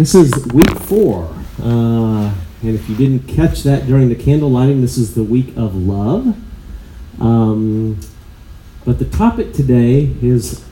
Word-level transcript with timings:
This 0.00 0.14
is 0.14 0.46
week 0.46 0.78
four. 0.78 1.24
Uh, 1.62 2.32
and 2.62 2.74
if 2.74 2.88
you 2.88 2.96
didn't 2.96 3.28
catch 3.28 3.64
that 3.64 3.86
during 3.86 4.08
the 4.08 4.14
candle 4.14 4.50
lighting, 4.50 4.80
this 4.80 4.96
is 4.96 5.14
the 5.14 5.22
week 5.22 5.54
of 5.58 5.76
love. 5.76 6.34
Um, 7.20 8.00
but 8.86 8.98
the 8.98 9.04
topic 9.04 9.52
today 9.52 10.16
is 10.22 10.64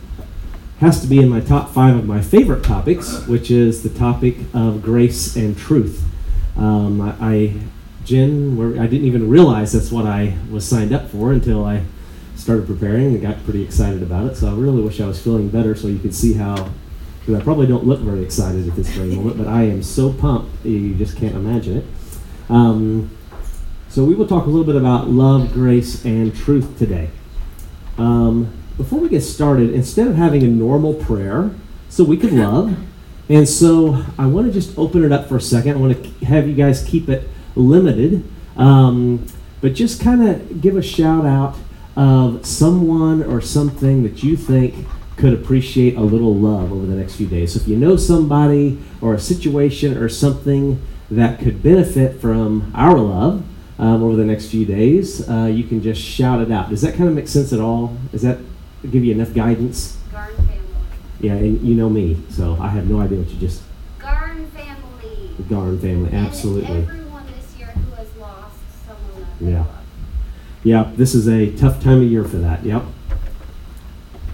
has 0.79 1.03
to 1.03 1.07
be 1.07 1.19
in 1.19 1.29
my 1.29 1.41
top 1.41 1.69
five 1.75 1.95
of 1.95 2.07
my 2.07 2.23
favorite 2.23 2.65
topics, 2.65 3.27
which 3.27 3.51
is 3.51 3.83
the 3.83 3.91
topic 3.91 4.39
of 4.55 4.81
grace 4.81 5.37
and 5.37 5.59
truth. 5.59 6.07
Um, 6.57 7.03
I, 7.03 7.15
I, 7.21 7.61
Jen, 8.07 8.79
I 8.79 8.87
didn't 8.87 9.07
even 9.07 9.29
realize 9.29 9.75
that's 9.75 9.93
what 9.93 10.07
I 10.07 10.39
was 10.51 10.67
signed 10.67 10.95
up 10.95 11.11
for 11.11 11.33
until 11.33 11.67
I 11.67 11.83
started 12.35 12.67
preparing 12.67 13.09
and 13.09 13.21
got 13.21 13.45
pretty 13.45 13.63
excited 13.63 14.03
about 14.03 14.33
it. 14.33 14.37
So 14.37 14.49
I 14.49 14.55
really 14.55 14.81
wish 14.81 15.03
I 15.03 15.07
was 15.07 15.23
feeling 15.23 15.51
better 15.51 15.75
so 15.75 15.87
you 15.87 15.99
could 15.99 16.15
see 16.15 16.33
how 16.33 16.71
I 17.37 17.41
probably 17.41 17.67
don't 17.67 17.85
look 17.85 18.01
very 18.01 18.23
excited 18.23 18.69
at 18.69 18.75
this 18.75 18.89
very 18.89 19.15
moment, 19.15 19.37
but 19.37 19.47
I 19.47 19.65
am 19.65 19.83
so 19.83 20.13
pumped 20.13 20.65
you 20.65 20.95
just 20.95 21.17
can't 21.17 21.35
imagine 21.35 21.79
it. 21.79 21.85
Um, 22.49 23.17
so 23.89 24.05
we 24.05 24.15
will 24.15 24.27
talk 24.27 24.45
a 24.45 24.49
little 24.49 24.65
bit 24.65 24.77
about 24.77 25.09
love, 25.09 25.53
grace, 25.53 26.05
and 26.05 26.35
truth 26.35 26.79
today. 26.79 27.11
Um, 27.97 28.53
before 28.77 29.01
we 29.01 29.09
get 29.09 29.23
started, 29.23 29.71
instead 29.71 30.07
of 30.07 30.17
having 30.17 30.43
a 30.43 30.47
normal 30.47 30.95
prayer, 30.95 31.51
so 31.89 32.05
we 32.05 32.17
could 32.17 32.33
love, 32.33 32.77
and 33.29 33.49
so 33.49 34.05
I 34.19 34.27
want 34.27 34.47
to 34.47 34.53
just 34.53 34.77
open 34.79 35.05
it 35.05 35.13
up 35.13 35.29
for 35.29 35.37
a 35.37 35.41
second. 35.41 35.73
I 35.73 35.77
want 35.77 36.03
to 36.03 36.25
have 36.27 36.47
you 36.47 36.55
guys 36.55 36.85
keep 36.85 37.09
it 37.09 37.29
limited, 37.57 38.25
um, 38.57 39.27
but 39.61 39.75
just 39.75 40.01
kind 40.01 40.27
of 40.27 40.61
give 40.61 40.77
a 40.77 40.83
shout 40.83 41.27
out 41.27 41.57
of 41.97 42.47
someone 42.47 43.25
or 43.25 43.41
something 43.41 44.05
that 44.05 44.23
you 44.23 44.37
think 44.37 44.87
could 45.19 45.33
appreciate 45.35 45.97
a 45.97 46.01
little 46.01 46.35
love 46.35 46.73
over 46.73 46.87
the 46.87 46.95
next 46.95 47.17
few 47.17 47.27
days. 47.27 47.53
So 47.55 47.61
if 47.61 47.69
you 47.69 47.77
know 47.77 47.97
somebody 47.97 48.79
or 49.01 49.15
a 49.15 49.19
situation 49.19 49.97
or 49.99 50.09
something 50.09 50.81
that 51.11 51.41
could 51.41 51.63
benefit 51.63 52.21
from 52.21 52.71
our 52.75 52.97
love 52.97 53.45
um, 53.79 54.03
over 54.03 54.15
the 54.17 54.25
next 54.25 54.47
few 54.47 54.65
days, 54.65 55.29
uh, 55.29 55.47
you 55.47 55.65
can 55.65 55.83
just 55.83 56.01
shout 56.01 56.41
it 56.41 56.53
out. 56.53 56.71
Does 56.71 56.83
that 56.83 56.95
kind 56.95 57.09
of 57.09 57.15
make 57.17 57.29
sense 57.29 57.53
at 57.53 57.61
all? 57.61 57.97
Does 58.13 58.23
that 58.23 58.39
give 58.91 59.05
you 59.05 59.13
enough 59.13 59.35
guidance? 59.35 59.99
Garn 60.13 60.35
family. 60.37 60.59
Yeah, 61.21 61.33
and 61.33 61.61
you 61.63 61.75
know 61.75 61.89
me, 61.91 62.17
so 62.31 62.57
I 62.61 62.69
have 62.69 62.89
no 62.89 63.01
idea 63.01 63.19
what 63.19 63.29
you 63.29 63.41
just. 63.41 63.63
Garn 63.99 64.47
family. 64.53 65.31
Garn 65.49 65.79
family, 65.81 66.13
absolutely. 66.13 66.77
everyone 66.77 67.25
this 67.27 67.59
year 67.59 67.69
who 67.69 67.91
has 67.97 68.09
lost 68.17 68.57
someone 68.87 69.27
Yeah. 69.41 69.59
love. 69.59 69.69
Yeah, 70.63 70.91
this 70.97 71.15
is 71.15 71.29
a 71.29 71.51
tough 71.57 71.83
time 71.83 72.03
of 72.03 72.09
year 72.11 72.25
for 72.25 72.37
that. 72.37 72.65
Yep. 72.65 72.83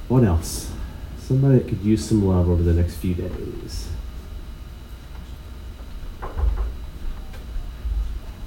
What 0.09 0.25
else? 0.25 0.74
Somebody 1.27 1.59
that 1.59 1.69
could 1.69 1.81
use 1.83 2.05
some 2.07 2.23
love 2.27 2.51
over 2.51 2.63
the 2.63 2.75
next 2.75 2.97
few 2.97 3.15
days. 3.15 3.89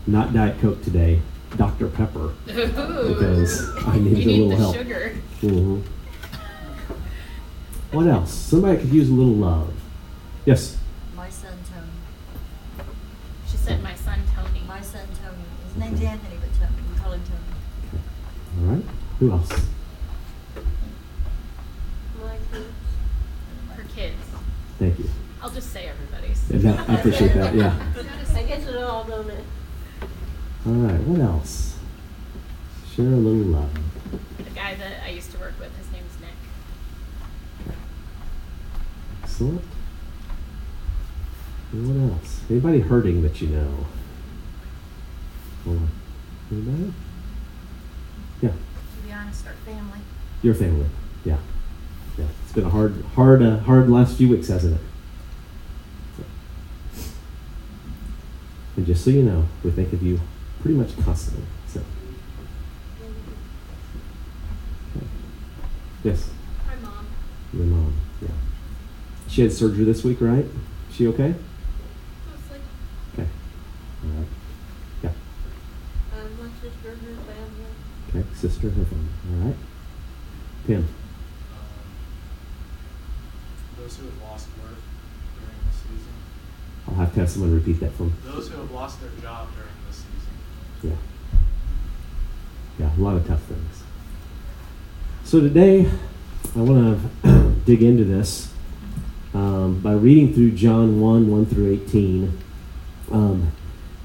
Not 0.05 0.31
Diet 0.31 0.59
Coke 0.61 0.83
today, 0.83 1.21
Dr. 1.55 1.87
Pepper, 1.87 2.33
because 2.45 3.67
I 3.85 3.97
need 3.97 4.19
you 4.19 4.29
a 4.29 4.45
little 4.45 4.49
the 4.49 4.55
help. 4.57 4.75
sugar. 4.75 5.15
Mhm. 5.41 5.81
What 7.91 8.05
else? 8.07 8.31
Somebody 8.31 8.77
could 8.77 8.93
use 8.93 9.09
a 9.09 9.13
little 9.13 9.33
love. 9.33 9.73
Yes. 10.45 10.77
My 11.15 11.29
son 11.29 11.53
Tony. 11.73 12.85
She 13.49 13.57
said 13.57 13.81
my 13.81 13.95
son 13.95 14.19
Tony. 14.35 14.61
My 14.67 14.81
son 14.81 15.07
Tony. 15.23 15.43
His 15.67 15.77
name's 15.77 16.01
Anthony, 16.01 16.35
but 16.39 16.53
Tony. 16.59 16.71
We 16.93 16.99
call 16.99 17.11
him 17.13 17.21
Tony. 17.25 18.69
All 18.69 18.75
right. 18.75 18.85
Who 19.19 19.31
else? 19.31 19.49
My 22.23 22.35
kids. 22.51 22.65
Her 23.75 23.83
kids. 23.95 24.15
Thank 24.79 24.99
you. 24.99 25.09
I'll 25.41 25.49
just 25.49 25.71
say 25.71 25.87
everybody's. 25.87 26.49
And 26.49 26.56
that- 26.71 26.89
I 26.89 26.93
appreciate 26.95 27.33
that. 27.33 27.55
Yeah. 27.55 27.75
I 28.35 28.43
guess 28.43 28.67
it 28.67 28.75
all 28.77 29.03
don't 29.03 29.29
it? 29.29 29.43
All 30.65 30.73
right. 30.73 30.99
What 31.01 31.19
else? 31.19 31.77
Share 32.93 33.05
a 33.05 33.09
little 33.09 33.51
love. 33.51 33.69
The 34.37 34.43
guy 34.51 34.75
that 34.75 35.03
I 35.05 35.09
used 35.09 35.31
to 35.31 35.37
work 35.39 35.53
with, 35.59 35.75
his 35.77 35.91
name's 35.91 36.13
Nick. 36.21 37.75
Excellent. 39.23 39.61
And 41.73 42.09
what 42.09 42.13
else? 42.13 42.41
Anybody 42.49 42.79
hurting 42.79 43.21
that 43.23 43.41
you 43.41 43.47
know? 43.49 43.85
Or 45.67 45.77
anybody? 46.51 46.93
Yeah, 48.41 48.49
To 48.49 48.55
be 49.07 49.11
honest, 49.11 49.45
our 49.47 49.53
family. 49.65 49.99
your 50.41 50.53
family. 50.53 50.85
Yeah, 51.25 51.37
yeah. 52.17 52.25
It's 52.43 52.53
been 52.53 52.65
a 52.65 52.69
hard, 52.69 53.03
hard, 53.15 53.41
uh, 53.41 53.57
hard 53.59 53.89
last 53.89 54.17
few 54.17 54.29
weeks, 54.29 54.47
hasn't 54.47 54.75
it? 54.75 54.81
And 58.77 58.85
just 58.85 59.03
so 59.03 59.09
you 59.09 59.23
know, 59.23 59.47
we 59.63 59.71
think 59.71 59.91
of 59.91 60.03
you 60.03 60.21
pretty 60.61 60.77
much 60.77 60.95
constantly. 61.03 61.43
So. 61.67 61.81
Okay. 64.95 65.05
Yes. 66.03 66.29
My 66.67 66.75
mom. 66.75 67.07
Your 67.53 67.65
mom, 67.65 67.93
yeah. 68.21 68.29
She 69.27 69.41
had 69.41 69.51
surgery 69.51 69.83
this 69.83 70.03
week, 70.03 70.21
right? 70.21 70.45
She 70.91 71.07
okay? 71.07 71.33
Mostly. 72.29 72.59
Okay. 73.13 73.27
All 74.03 74.09
right. 74.11 74.27
Yeah. 75.01 75.09
Um, 76.13 76.37
my 76.39 76.49
sister, 76.61 76.89
her 76.89 76.95
family. 76.95 77.71
Okay. 78.09 78.25
Sister, 78.35 78.69
her 78.69 78.85
family. 78.85 79.09
All 79.31 79.47
right. 79.47 79.55
Tim. 80.67 80.77
Um, 80.77 80.87
those 83.79 83.97
who 83.97 84.05
have 84.05 84.21
lost 84.21 84.49
work 84.61 84.77
during 85.39 85.59
the 85.65 85.73
season, 85.75 86.13
I'll 86.87 87.06
have 87.19 87.29
someone 87.29 87.53
repeat 87.53 87.79
that 87.79 87.91
from. 87.93 88.13
those 88.25 88.49
who 88.49 88.57
have 88.57 88.71
lost 88.71 88.99
their 89.01 89.09
job 89.21 89.47
during 89.55 89.69
the 89.87 89.93
season, 89.93 90.97
Yeah. 92.79 92.85
Yeah, 92.85 92.91
a 92.97 93.01
lot 93.01 93.15
of 93.17 93.25
tough 93.27 93.41
things. 93.43 93.83
So 95.23 95.39
today, 95.41 95.89
I 96.55 96.59
want 96.59 97.01
to 97.23 97.55
dig 97.65 97.81
into 97.83 98.03
this 98.03 98.53
um, 99.33 99.79
by 99.81 99.93
reading 99.93 100.33
through 100.33 100.51
John 100.51 100.99
1 101.01 101.29
1 101.29 101.45
through 101.47 101.73
18. 101.87 102.37
Um, 103.11 103.51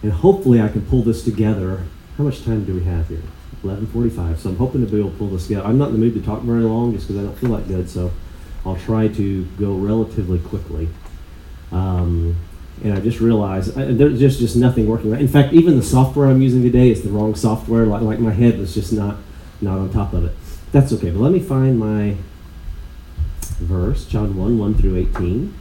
and 0.02 0.12
hopefully, 0.12 0.60
I 0.60 0.68
can 0.68 0.82
pull 0.86 1.02
this 1.02 1.22
together. 1.24 1.84
How 2.16 2.24
much 2.24 2.44
time 2.44 2.64
do 2.64 2.74
we 2.74 2.84
have 2.84 3.08
here? 3.08 3.22
11:45. 3.62 4.38
So 4.38 4.50
I'm 4.50 4.56
hoping 4.56 4.84
to 4.84 4.90
be 4.90 4.98
able 4.98 5.10
to 5.10 5.16
pull 5.16 5.28
this 5.28 5.46
together. 5.46 5.66
I'm 5.66 5.78
not 5.78 5.88
in 5.88 5.94
the 5.94 6.00
mood 6.00 6.14
to 6.14 6.20
talk 6.22 6.42
very 6.42 6.62
long, 6.62 6.92
just 6.94 7.06
because 7.06 7.22
I 7.22 7.26
don't 7.26 7.38
feel 7.38 7.54
that 7.56 7.68
good. 7.68 7.88
So 7.88 8.10
I'll 8.66 8.76
try 8.76 9.06
to 9.08 9.44
go 9.60 9.74
relatively 9.74 10.38
quickly. 10.40 10.88
Um, 11.70 12.36
and 12.82 12.94
I 12.94 13.00
just 13.00 13.20
realized 13.20 13.78
I, 13.78 13.84
there's 13.86 14.18
just 14.18 14.38
just 14.38 14.56
nothing 14.56 14.86
working 14.86 15.10
right. 15.10 15.20
In 15.20 15.28
fact, 15.28 15.52
even 15.52 15.76
the 15.76 15.82
software 15.82 16.28
I'm 16.28 16.42
using 16.42 16.62
today 16.62 16.90
is 16.90 17.02
the 17.02 17.10
wrong 17.10 17.34
software. 17.34 17.86
Like 17.86 18.02
like 18.02 18.18
my 18.18 18.32
head 18.32 18.58
was 18.58 18.74
just 18.74 18.92
not 18.92 19.16
not 19.60 19.78
on 19.78 19.92
top 19.92 20.12
of 20.12 20.24
it. 20.24 20.32
That's 20.72 20.92
okay. 20.94 21.10
But 21.10 21.20
let 21.20 21.32
me 21.32 21.40
find 21.40 21.78
my 21.78 22.16
verse, 23.40 24.06
John 24.06 24.36
1, 24.36 24.58
1 24.58 24.74
through 24.74 24.96
18. 24.96 25.54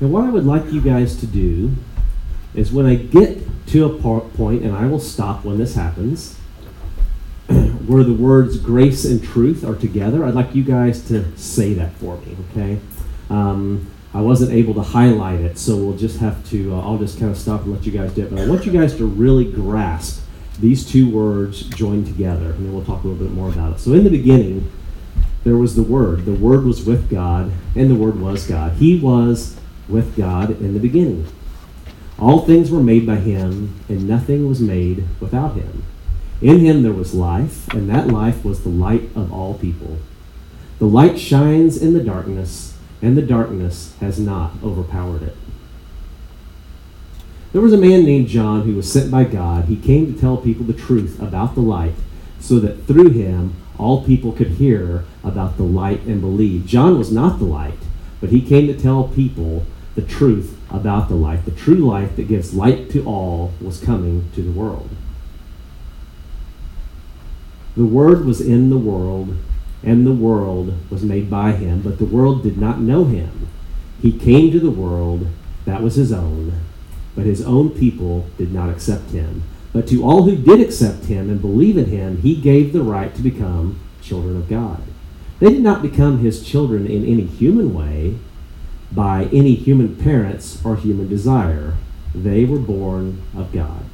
Now, 0.00 0.08
what 0.08 0.24
I 0.24 0.30
would 0.30 0.46
like 0.46 0.72
you 0.72 0.80
guys 0.80 1.18
to 1.20 1.26
do 1.26 1.72
is 2.54 2.72
when 2.72 2.86
I 2.86 2.94
get 2.96 3.38
to 3.68 3.86
a 3.86 4.20
point, 4.30 4.62
and 4.62 4.76
I 4.76 4.86
will 4.86 5.00
stop 5.00 5.44
when 5.44 5.58
this 5.58 5.74
happens, 5.74 6.36
where 7.86 8.04
the 8.04 8.12
words 8.12 8.58
grace 8.58 9.04
and 9.04 9.22
truth 9.22 9.64
are 9.64 9.74
together, 9.74 10.24
I'd 10.24 10.34
like 10.34 10.54
you 10.54 10.62
guys 10.62 11.06
to 11.08 11.36
say 11.36 11.74
that 11.74 11.92
for 11.94 12.18
me, 12.18 12.36
okay? 12.50 12.78
Um, 13.30 13.90
I 14.14 14.20
wasn't 14.20 14.52
able 14.52 14.74
to 14.74 14.82
highlight 14.82 15.40
it, 15.40 15.58
so 15.58 15.76
we'll 15.76 15.96
just 15.96 16.18
have 16.18 16.46
to, 16.50 16.74
uh, 16.74 16.80
I'll 16.80 16.98
just 16.98 17.18
kind 17.18 17.30
of 17.30 17.38
stop 17.38 17.62
and 17.62 17.72
let 17.72 17.86
you 17.86 17.92
guys 17.92 18.12
do 18.12 18.22
it. 18.22 18.30
But 18.30 18.40
I 18.40 18.46
want 18.46 18.66
you 18.66 18.72
guys 18.72 18.94
to 18.96 19.06
really 19.06 19.50
grasp 19.50 20.22
these 20.58 20.84
two 20.84 21.10
words 21.10 21.62
joined 21.62 22.06
together, 22.06 22.50
and 22.52 22.66
then 22.66 22.74
we'll 22.74 22.84
talk 22.84 23.04
a 23.04 23.06
little 23.08 23.24
bit 23.24 23.34
more 23.34 23.48
about 23.48 23.74
it. 23.74 23.80
So, 23.80 23.92
in 23.92 24.04
the 24.04 24.10
beginning, 24.10 24.70
there 25.44 25.56
was 25.56 25.74
the 25.74 25.82
Word. 25.82 26.24
The 26.24 26.34
Word 26.34 26.64
was 26.64 26.84
with 26.84 27.10
God, 27.10 27.50
and 27.74 27.90
the 27.90 27.94
Word 27.94 28.20
was 28.20 28.46
God. 28.46 28.72
He 28.74 28.98
was 28.98 29.56
with 29.88 30.16
God 30.16 30.50
in 30.60 30.74
the 30.74 30.80
beginning. 30.80 31.26
All 32.18 32.40
things 32.40 32.70
were 32.70 32.82
made 32.82 33.06
by 33.06 33.16
Him, 33.16 33.80
and 33.88 34.06
nothing 34.06 34.46
was 34.46 34.60
made 34.60 35.08
without 35.20 35.56
Him. 35.56 35.84
In 36.42 36.58
Him 36.58 36.82
there 36.82 36.92
was 36.92 37.14
life, 37.14 37.66
and 37.72 37.88
that 37.88 38.08
life 38.08 38.44
was 38.44 38.62
the 38.62 38.68
light 38.68 39.08
of 39.16 39.32
all 39.32 39.54
people. 39.54 39.98
The 40.78 40.86
light 40.86 41.18
shines 41.18 41.80
in 41.80 41.94
the 41.94 42.04
darkness, 42.04 42.71
and 43.02 43.16
the 43.16 43.22
darkness 43.22 43.94
has 44.00 44.18
not 44.18 44.52
overpowered 44.62 45.22
it. 45.22 45.36
There 47.52 47.60
was 47.60 47.74
a 47.74 47.78
man 47.78 48.04
named 48.04 48.28
John 48.28 48.62
who 48.62 48.76
was 48.76 48.90
sent 48.90 49.10
by 49.10 49.24
God. 49.24 49.66
He 49.66 49.76
came 49.76 50.12
to 50.12 50.18
tell 50.18 50.38
people 50.38 50.64
the 50.64 50.72
truth 50.72 51.20
about 51.20 51.54
the 51.54 51.60
light, 51.60 51.94
so 52.40 52.58
that 52.60 52.86
through 52.86 53.10
him 53.10 53.56
all 53.78 54.04
people 54.04 54.32
could 54.32 54.52
hear 54.52 55.04
about 55.22 55.56
the 55.56 55.62
light 55.62 56.02
and 56.02 56.20
believe. 56.20 56.64
John 56.64 56.96
was 56.96 57.12
not 57.12 57.38
the 57.38 57.44
light, 57.44 57.78
but 58.20 58.30
he 58.30 58.40
came 58.40 58.68
to 58.68 58.80
tell 58.80 59.08
people 59.08 59.66
the 59.94 60.02
truth 60.02 60.56
about 60.70 61.08
the 61.08 61.14
light. 61.14 61.44
The 61.44 61.50
true 61.50 61.74
light 61.74 62.16
that 62.16 62.28
gives 62.28 62.54
light 62.54 62.90
to 62.90 63.04
all 63.04 63.52
was 63.60 63.80
coming 63.80 64.30
to 64.34 64.42
the 64.42 64.52
world. 64.52 64.88
The 67.76 67.84
Word 67.84 68.24
was 68.24 68.40
in 68.40 68.70
the 68.70 68.78
world, 68.78 69.36
and 69.82 70.06
the 70.06 70.12
world 70.12 70.74
was 70.90 71.02
made 71.02 71.28
by 71.30 71.52
him, 71.52 71.82
but 71.82 71.98
the 71.98 72.04
world 72.04 72.42
did 72.42 72.58
not 72.58 72.80
know 72.80 73.04
him. 73.04 73.48
He 74.00 74.18
came 74.18 74.50
to 74.52 74.60
the 74.60 74.70
world, 74.70 75.26
that 75.64 75.82
was 75.82 75.94
his 75.94 76.12
own, 76.12 76.52
but 77.14 77.24
his 77.24 77.42
own 77.44 77.70
people 77.70 78.26
did 78.36 78.52
not 78.52 78.70
accept 78.70 79.10
him. 79.10 79.42
But 79.72 79.86
to 79.88 80.04
all 80.04 80.24
who 80.24 80.36
did 80.36 80.60
accept 80.60 81.06
him 81.06 81.30
and 81.30 81.40
believe 81.40 81.76
in 81.76 81.86
him, 81.86 82.18
he 82.18 82.36
gave 82.36 82.72
the 82.72 82.82
right 82.82 83.14
to 83.14 83.22
become 83.22 83.80
children 84.02 84.36
of 84.36 84.48
God. 84.48 84.82
They 85.40 85.50
did 85.50 85.62
not 85.62 85.82
become 85.82 86.18
his 86.18 86.44
children 86.44 86.86
in 86.86 87.04
any 87.04 87.24
human 87.24 87.74
way, 87.74 88.18
by 88.92 89.24
any 89.32 89.54
human 89.54 89.96
parents 89.96 90.62
or 90.64 90.76
human 90.76 91.08
desire. 91.08 91.74
They 92.14 92.44
were 92.44 92.58
born 92.58 93.22
of 93.34 93.52
God. 93.52 93.84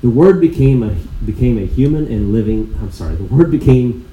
The 0.00 0.10
Word 0.10 0.40
became 0.40 0.82
a 0.82 0.94
became 1.24 1.58
a 1.58 1.66
human 1.66 2.06
and 2.06 2.32
living. 2.32 2.76
I'm 2.80 2.92
sorry. 2.92 3.16
The 3.16 3.24
Word 3.24 3.50
became 3.50 4.08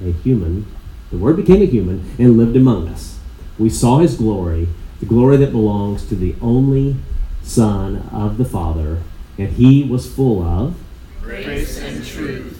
a 0.00 0.12
human. 0.12 0.66
The 1.10 1.18
Word 1.18 1.36
became 1.36 1.62
a 1.62 1.66
human 1.66 2.08
and 2.18 2.38
lived 2.38 2.56
among 2.56 2.88
us. 2.88 3.18
We 3.58 3.68
saw 3.68 3.98
His 3.98 4.16
glory, 4.16 4.68
the 5.00 5.06
glory 5.06 5.36
that 5.38 5.50
belongs 5.50 6.06
to 6.08 6.14
the 6.14 6.36
only 6.40 6.96
Son 7.42 8.08
of 8.12 8.38
the 8.38 8.44
Father, 8.44 9.02
and 9.36 9.48
He 9.48 9.82
was 9.82 10.12
full 10.12 10.42
of 10.42 10.76
Grace 11.22 11.78
and 11.78 12.04
truth. 12.04 12.58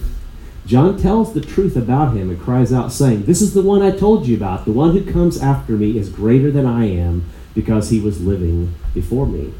John 0.66 0.98
tells 0.98 1.32
the 1.32 1.40
truth 1.40 1.76
about 1.76 2.14
him 2.14 2.28
and 2.28 2.38
cries 2.38 2.74
out, 2.74 2.92
saying, 2.92 3.24
This 3.24 3.40
is 3.40 3.54
the 3.54 3.62
one 3.62 3.80
I 3.80 3.90
told 3.90 4.26
you 4.26 4.36
about. 4.36 4.66
The 4.66 4.72
one 4.72 4.92
who 4.92 5.10
comes 5.10 5.40
after 5.40 5.72
me 5.72 5.96
is 5.96 6.10
greater 6.10 6.50
than 6.50 6.66
I 6.66 6.84
am 6.84 7.24
because 7.54 7.88
he 7.88 7.98
was 7.98 8.22
living 8.22 8.74
before 8.92 9.24
me. 9.24 9.54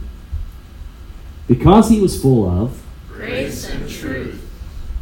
Because 1.46 1.88
he 1.88 1.98
was 1.98 2.20
full 2.20 2.46
of 2.46 2.82
Grace 3.18 3.68
and 3.68 3.90
truth. 3.90 4.48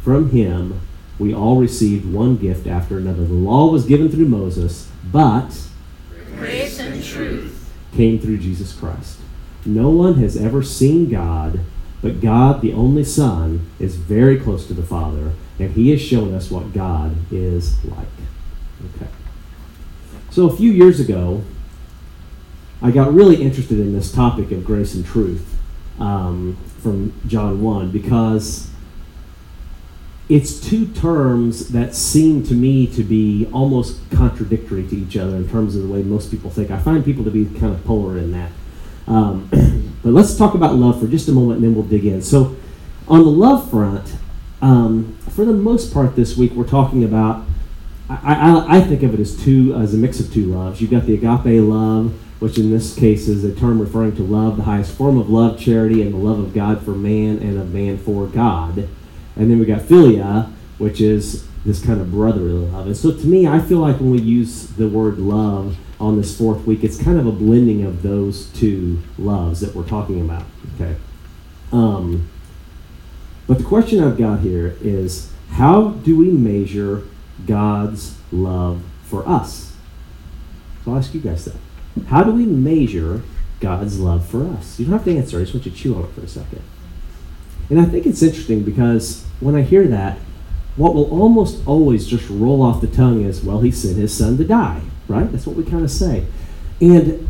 From 0.03 0.31
him, 0.31 0.81
we 1.19 1.35
all 1.35 1.57
received 1.57 2.11
one 2.11 2.35
gift 2.37 2.65
after 2.65 2.97
another. 2.97 3.23
The 3.23 3.33
law 3.35 3.71
was 3.71 3.85
given 3.85 4.09
through 4.09 4.27
Moses, 4.27 4.89
but 5.03 5.67
Grace 6.35 6.79
and 6.79 7.03
truth. 7.03 7.71
came 7.95 8.17
through 8.17 8.39
Jesus 8.39 8.73
Christ. 8.73 9.19
No 9.67 9.91
one 9.91 10.15
has 10.15 10.35
ever 10.35 10.63
seen 10.63 11.11
God, 11.11 11.59
but 12.01 12.19
God, 12.19 12.61
the 12.61 12.73
only 12.73 13.03
Son, 13.03 13.69
is 13.79 13.97
very 13.97 14.39
close 14.39 14.65
to 14.65 14.73
the 14.73 14.81
Father, 14.81 15.33
and 15.59 15.73
he 15.73 15.91
has 15.91 16.01
shown 16.01 16.33
us 16.33 16.49
what 16.49 16.73
God 16.73 17.15
is 17.31 17.83
like. 17.85 18.07
Okay. 18.95 19.11
So 20.31 20.49
a 20.49 20.57
few 20.57 20.71
years 20.71 20.99
ago, 20.99 21.43
I 22.81 22.89
got 22.89 23.13
really 23.13 23.43
interested 23.43 23.79
in 23.79 23.93
this 23.93 24.11
topic 24.11 24.49
of 24.49 24.65
grace 24.65 24.95
and 24.95 25.05
truth 25.05 25.53
um, 25.99 26.57
from 26.87 27.11
John 27.27 27.61
1 27.61 27.91
because 27.91 28.69
it's 30.29 30.57
two 30.57 30.87
terms 30.87 31.67
that 31.69 31.93
seem 31.93 32.45
to 32.45 32.53
me 32.53 32.87
to 32.87 33.03
be 33.03 33.45
almost 33.51 33.99
contradictory 34.09 34.87
to 34.87 34.95
each 34.95 35.17
other 35.17 35.35
in 35.35 35.49
terms 35.49 35.75
of 35.75 35.81
the 35.81 35.89
way 35.89 36.01
most 36.01 36.31
people 36.31 36.49
think. 36.49 36.71
I 36.71 36.79
find 36.79 37.03
people 37.03 37.25
to 37.25 37.29
be 37.29 37.43
kind 37.59 37.73
of 37.73 37.83
polar 37.83 38.17
in 38.17 38.31
that. 38.31 38.51
Um, 39.05 39.49
but 40.01 40.13
let's 40.13 40.37
talk 40.37 40.53
about 40.53 40.75
love 40.75 41.01
for 41.01 41.07
just 41.07 41.27
a 41.27 41.33
moment 41.33 41.57
and 41.57 41.65
then 41.65 41.75
we'll 41.75 41.83
dig 41.83 42.05
in. 42.05 42.21
So, 42.21 42.55
on 43.09 43.23
the 43.23 43.31
love 43.31 43.69
front, 43.69 44.15
um, 44.61 45.17
for 45.31 45.43
the 45.43 45.51
most 45.51 45.93
part 45.93 46.15
this 46.15 46.37
week, 46.37 46.53
we're 46.53 46.67
talking 46.67 47.03
about, 47.03 47.43
I, 48.09 48.15
I, 48.33 48.77
I 48.77 48.81
think 48.81 49.03
of 49.03 49.13
it 49.13 49.19
as 49.19 49.35
two, 49.35 49.75
as 49.75 49.93
a 49.93 49.97
mix 49.97 50.21
of 50.21 50.31
two 50.31 50.45
loves. 50.45 50.79
You've 50.79 50.91
got 50.91 51.05
the 51.05 51.15
agape 51.15 51.61
love, 51.61 52.17
which 52.39 52.57
in 52.57 52.71
this 52.71 52.95
case 52.95 53.27
is 53.27 53.43
a 53.43 53.53
term 53.53 53.79
referring 53.79 54.15
to 54.15 54.23
love, 54.23 54.57
the 54.57 54.63
highest 54.63 54.95
form 54.95 55.17
of 55.17 55.29
love, 55.29 55.59
charity, 55.59 56.01
and 56.01 56.13
the 56.13 56.17
love 56.17 56.39
of 56.39 56.53
God 56.53 56.83
for 56.83 56.91
man 56.91 57.39
and 57.39 57.57
of 57.57 57.73
man 57.73 57.97
for 57.97 58.27
God. 58.27 58.87
And 59.35 59.51
then 59.51 59.59
we 59.59 59.65
got 59.65 59.81
philia, 59.81 60.51
which 60.77 61.01
is 61.01 61.47
this 61.65 61.83
kind 61.83 61.99
of 61.99 62.11
brotherly 62.11 62.53
love. 62.53 62.87
And 62.87 62.95
so 62.95 63.11
to 63.11 63.25
me, 63.25 63.47
I 63.47 63.59
feel 63.59 63.79
like 63.79 63.99
when 63.99 64.11
we 64.11 64.21
use 64.21 64.67
the 64.67 64.87
word 64.87 65.17
love 65.17 65.77
on 65.99 66.17
this 66.17 66.37
fourth 66.37 66.65
week, 66.65 66.83
it's 66.83 67.01
kind 67.01 67.19
of 67.19 67.25
a 67.25 67.31
blending 67.31 67.83
of 67.83 68.03
those 68.03 68.47
two 68.47 69.01
loves 69.17 69.59
that 69.61 69.75
we're 69.75 69.87
talking 69.87 70.21
about. 70.21 70.45
Okay. 70.75 70.95
Um, 71.71 72.29
but 73.47 73.57
the 73.57 73.63
question 73.63 74.03
I've 74.03 74.17
got 74.17 74.41
here 74.41 74.77
is 74.81 75.31
how 75.51 75.89
do 75.89 76.17
we 76.17 76.29
measure 76.29 77.03
God's 77.45 78.17
love 78.31 78.83
for 79.03 79.27
us? 79.27 79.73
So 80.83 80.91
I'll 80.91 80.97
ask 80.97 81.13
you 81.13 81.21
guys 81.21 81.45
that. 81.45 81.55
How 82.05 82.23
do 82.23 82.31
we 82.31 82.45
measure 82.45 83.21
God's 83.59 83.99
love 83.99 84.27
for 84.27 84.45
us? 84.45 84.79
You 84.79 84.85
don't 84.85 84.93
have 84.93 85.05
to 85.05 85.15
answer, 85.15 85.37
I 85.37 85.41
just 85.41 85.53
want 85.53 85.65
you 85.65 85.71
to 85.71 85.77
chew 85.77 85.95
on 85.95 86.03
it 86.03 86.11
for 86.11 86.21
a 86.21 86.27
second. 86.27 86.61
And 87.69 87.79
I 87.79 87.85
think 87.85 88.05
it's 88.05 88.21
interesting 88.21 88.63
because 88.63 89.25
when 89.39 89.55
I 89.55 89.61
hear 89.61 89.87
that, 89.87 90.17
what 90.75 90.93
will 90.93 91.09
almost 91.09 91.65
always 91.67 92.07
just 92.07 92.29
roll 92.29 92.61
off 92.61 92.81
the 92.81 92.87
tongue 92.87 93.23
is, 93.23 93.43
well, 93.43 93.61
he 93.61 93.71
sent 93.71 93.97
his 93.97 94.15
son 94.15 94.37
to 94.37 94.45
die, 94.45 94.81
right? 95.07 95.29
That's 95.31 95.47
what 95.47 95.55
we 95.55 95.63
kind 95.63 95.83
of 95.83 95.91
say. 95.91 96.25
And 96.79 97.27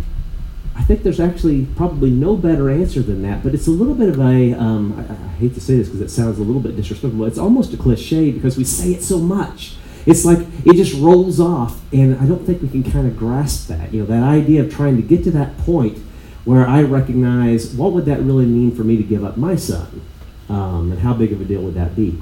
I 0.76 0.84
think 0.84 1.04
there's 1.04 1.20
actually 1.20 1.66
probably 1.66 2.12
no 2.12 2.36
better 2.36 2.70
answer 2.70 3.02
than 3.02 3.24
that, 3.24 3.42
but 3.42 3.56
it's 3.56 3.68
a 3.68 3.72
little 3.72 3.96
bit 3.96 4.10
of 4.10 4.20
a, 4.20 4.54
um, 4.54 4.94
I, 5.00 5.14
I 5.14 5.28
hate 5.40 5.56
to 5.56 5.62
say 5.62 5.78
this 5.78 5.88
because 5.88 6.02
it 6.02 6.10
sounds 6.10 6.38
a 6.38 6.44
little 6.44 6.62
bit 6.62 6.76
disrespectful, 6.76 7.26
it's 7.26 7.40
almost 7.40 7.74
a 7.74 7.78
cliche 7.78 8.32
because 8.32 8.58
we 8.58 8.64
say 8.64 8.92
it 8.92 9.02
so 9.02 9.18
much. 9.18 9.76
It's 10.08 10.24
like 10.24 10.40
it 10.66 10.76
just 10.76 10.94
rolls 11.00 11.40
off, 11.42 11.82
and 11.92 12.18
I 12.18 12.26
don't 12.26 12.46
think 12.46 12.62
we 12.62 12.70
can 12.70 12.90
kind 12.90 13.08
of 13.08 13.18
grasp 13.18 13.68
that. 13.68 13.94
You 13.94 14.00
know, 14.00 14.06
that 14.08 14.24
idea 14.24 14.64
of 14.64 14.74
trying 14.74 14.96
to 14.96 15.02
get 15.02 15.26
to 15.26 15.32
that 15.32 15.58
point 15.60 15.98
where 16.46 16.66
I 16.66 16.82
recognize 16.82 17.74
what 17.76 17.92
would 17.92 18.06
that 18.06 18.22
really 18.22 18.46
mean 18.46 18.74
for 18.74 18.86
me 18.86 18.96
to 18.96 19.04
give 19.04 19.26
up 19.26 19.36
my 19.36 19.58
son, 19.58 20.02
um, 20.48 20.94
and 20.94 21.02
how 21.02 21.14
big 21.14 21.34
of 21.34 21.42
a 21.42 21.46
deal 21.46 21.62
would 21.62 21.74
that 21.74 21.94
be? 21.94 22.22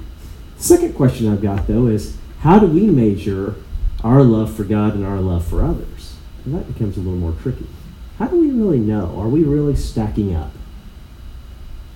Second 0.58 0.96
question 0.96 1.32
I've 1.32 1.44
got 1.44 1.68
though 1.68 1.86
is 1.86 2.18
how 2.40 2.58
do 2.58 2.66
we 2.66 2.88
measure 2.88 3.54
our 4.04 4.24
love 4.24 4.56
for 4.56 4.64
God 4.64 4.96
and 4.96 5.06
our 5.06 5.20
love 5.20 5.46
for 5.46 5.64
others? 5.64 6.16
And 6.44 6.56
that 6.56 6.72
becomes 6.74 6.98
a 6.98 7.02
little 7.02 7.20
more 7.20 7.36
tricky. 7.40 7.68
How 8.18 8.26
do 8.28 8.40
we 8.40 8.50
really 8.50 8.80
know? 8.80 9.16
Are 9.20 9.28
we 9.28 9.44
really 9.44 9.76
stacking 9.76 10.34
up 10.34 10.52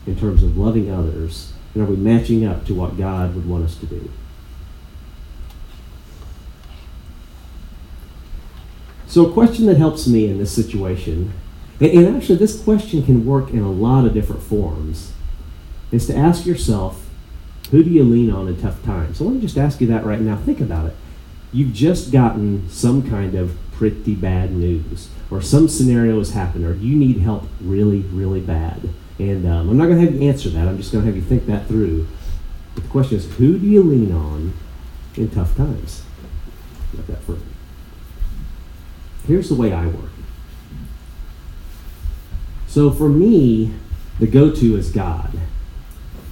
in 0.06 0.20
terms 0.20 0.44
of 0.44 0.56
loving 0.56 0.92
others? 0.92 1.54
And 1.74 1.84
are 1.84 1.90
we 1.90 1.96
matching 1.96 2.46
up 2.46 2.66
to 2.66 2.76
what 2.76 2.98
God 2.98 3.34
would 3.34 3.50
want 3.50 3.64
us 3.66 3.76
to 3.78 3.88
do? 3.88 4.12
So, 9.10 9.26
a 9.26 9.34
question 9.34 9.66
that 9.66 9.78
helps 9.78 10.06
me 10.06 10.28
in 10.28 10.38
this 10.38 10.52
situation, 10.52 11.34
and, 11.80 12.16
actually, 12.16 12.38
this 12.38 12.62
question 12.62 13.02
can 13.02 13.26
work 13.26 13.50
in 13.50 13.62
a 13.62 13.72
lot 13.72 14.06
of 14.06 14.14
different 14.14 14.44
forms, 14.44 15.14
is 15.92 16.06
to 16.08 16.16
ask 16.16 16.46
yourself 16.46 17.08
who 17.72 17.84
do 17.84 17.90
you 17.90 18.04
lean 18.04 18.32
on 18.32 18.48
in 18.48 18.62
tough 18.62 18.84
times? 18.84 19.18
So, 19.18 19.24
let 19.24 19.34
me 19.34 19.42
just 19.42 19.58
ask 19.58 19.82
you 19.82 19.88
that 19.88 20.06
right 20.06 20.22
now. 20.22 20.36
Think 20.36 20.62
about 20.62 20.86
it. 20.86 20.96
You've 21.52 21.74
just 21.74 22.12
gotten 22.12 22.70
some 22.70 23.10
kind 23.10 23.34
of 23.34 23.58
pretty 23.72 24.14
bad 24.14 24.52
news, 24.52 25.10
or 25.32 25.42
some 25.42 25.68
scenario 25.68 26.20
has 26.20 26.34
happened, 26.34 26.66
or 26.66 26.76
you 26.76 26.96
need 26.96 27.18
help 27.18 27.46
really, 27.60 28.02
really 28.02 28.42
bad. 28.42 28.90
And 29.18 29.48
um, 29.48 29.72
I'm 29.72 29.78
not 29.78 29.88
going 29.88 29.98
to 29.98 30.06
have 30.06 30.22
you 30.22 30.30
answer 30.30 30.50
that, 30.50 30.68
I'm 30.68 30.78
just 30.78 30.92
going 30.92 31.04
to 31.04 31.08
have 31.08 31.16
you 31.16 31.24
think 31.24 31.48
that 31.48 31.66
through. 31.68 32.08
But 32.76 32.84
the 32.84 32.90
question 32.92 33.18
is 33.18 33.26
who 33.38 33.58
do 33.58 33.66
you 33.66 33.82
lean 33.82 34.12
on 34.12 34.54
in 35.16 35.32
tough 35.32 35.58
times? 35.58 36.04
Let 36.94 37.08
that 37.08 37.24
for 37.24 37.40
Here's 39.30 39.48
the 39.48 39.54
way 39.54 39.72
I 39.72 39.86
work. 39.86 40.10
So 42.66 42.90
for 42.90 43.08
me, 43.08 43.76
the 44.20 44.26
go 44.26 44.50
to 44.50 44.76
is 44.76 44.92
God. 44.92 45.38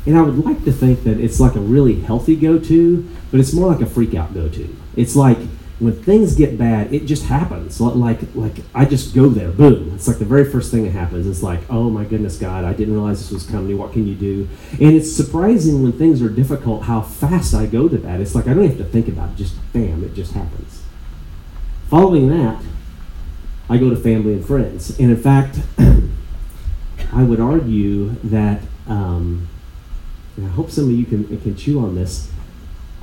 And 0.08 0.18
I 0.18 0.24
would 0.24 0.44
like 0.44 0.66
to 0.66 0.72
think 0.72 1.04
that 1.04 1.20
it's 1.20 1.40
like 1.40 1.54
a 1.54 1.60
really 1.60 2.02
healthy 2.02 2.36
go 2.36 2.58
to, 2.58 3.08
but 3.30 3.40
it's 3.40 3.54
more 3.54 3.72
like 3.72 3.82
a 3.82 3.86
freak 3.86 4.16
out 4.16 4.34
go 4.34 4.50
to. 4.50 4.76
It's 4.96 5.16
like 5.16 5.38
when 5.78 5.94
things 5.94 6.34
get 6.34 6.58
bad, 6.58 6.92
it 6.92 7.06
just 7.06 7.26
happens. 7.26 7.80
Like 7.80 8.18
like 8.34 8.56
I 8.74 8.86
just 8.86 9.14
go 9.14 9.30
there, 9.30 9.52
boom. 9.52 9.94
It's 9.94 10.08
like 10.08 10.18
the 10.18 10.26
very 10.26 10.52
first 10.52 10.72
thing 10.72 10.86
that 10.86 10.94
happens. 10.94 11.28
It's 11.28 11.44
like, 11.44 11.60
oh 11.70 11.92
my 11.92 12.04
goodness, 12.04 12.40
God, 12.40 12.64
I 12.64 12.74
didn't 12.74 12.96
realize 12.96 13.20
this 13.20 13.32
was 13.32 13.46
coming. 13.46 13.78
What 13.78 13.94
can 13.94 14.08
you 14.08 14.16
do? 14.16 14.50
And 14.72 14.96
it's 14.96 15.12
surprising 15.12 15.84
when 15.84 15.92
things 15.92 16.20
are 16.24 16.30
difficult 16.30 16.86
how 16.86 17.02
fast 17.02 17.54
I 17.54 17.68
go 17.68 17.88
to 17.88 17.98
that. 18.00 18.22
It's 18.22 18.34
like 18.34 18.48
I 18.48 18.56
don't 18.56 18.68
have 18.68 18.80
to 18.80 18.86
think 18.86 19.08
about 19.08 19.30
it. 19.30 19.36
Just 19.36 19.54
bam, 19.72 20.04
it 20.04 20.16
just 20.16 20.34
happens. 20.34 20.82
Following 21.90 22.30
that, 22.30 22.64
I 23.70 23.78
go 23.78 23.90
to 23.90 23.96
family 23.96 24.34
and 24.34 24.46
friends. 24.46 24.98
And 25.00 25.12
in 25.12 25.18
fact, 25.18 25.60
I 27.14 27.24
would 27.24 27.40
argue 27.40 28.12
that, 28.24 28.62
um, 28.88 29.48
I 30.42 30.48
hope 30.48 30.72
some 30.72 30.86
of 30.86 30.92
you 30.92 31.06
can, 31.06 31.26
can 31.42 31.56
chew 31.56 31.80
on 31.80 31.96
this, 31.96 32.32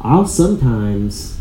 I'll 0.00 0.26
sometimes 0.26 1.40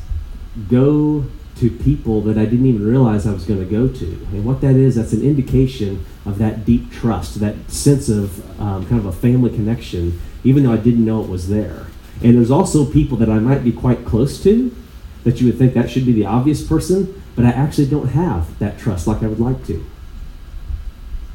go 0.69 1.25
to 1.57 1.69
people 1.69 2.21
that 2.21 2.37
I 2.37 2.45
didn't 2.45 2.65
even 2.65 2.85
realize 2.85 3.27
I 3.27 3.33
was 3.33 3.45
going 3.45 3.59
to 3.59 3.65
go 3.65 3.87
to. 3.87 4.05
And 4.05 4.45
what 4.45 4.61
that 4.61 4.75
is, 4.75 4.95
that's 4.95 5.13
an 5.13 5.21
indication 5.21 6.05
of 6.25 6.37
that 6.39 6.65
deep 6.65 6.91
trust, 6.91 7.39
that 7.39 7.69
sense 7.69 8.09
of 8.09 8.59
um, 8.59 8.85
kind 8.87 8.99
of 8.99 9.05
a 9.05 9.11
family 9.11 9.49
connection, 9.49 10.19
even 10.43 10.63
though 10.63 10.73
I 10.73 10.77
didn't 10.77 11.05
know 11.05 11.23
it 11.23 11.29
was 11.29 11.49
there. 11.49 11.87
And 12.23 12.37
there's 12.37 12.51
also 12.51 12.85
people 12.85 13.17
that 13.17 13.29
I 13.29 13.39
might 13.39 13.63
be 13.63 13.71
quite 13.71 14.05
close 14.05 14.41
to 14.43 14.75
that 15.23 15.39
you 15.39 15.47
would 15.47 15.57
think 15.57 15.73
that 15.73 15.89
should 15.89 16.05
be 16.05 16.11
the 16.11 16.25
obvious 16.25 16.65
person, 16.65 17.21
but 17.35 17.45
I 17.45 17.49
actually 17.49 17.87
don't 17.87 18.09
have 18.09 18.57
that 18.59 18.77
trust 18.77 19.07
like 19.07 19.23
I 19.23 19.27
would 19.27 19.39
like 19.39 19.65
to. 19.67 19.85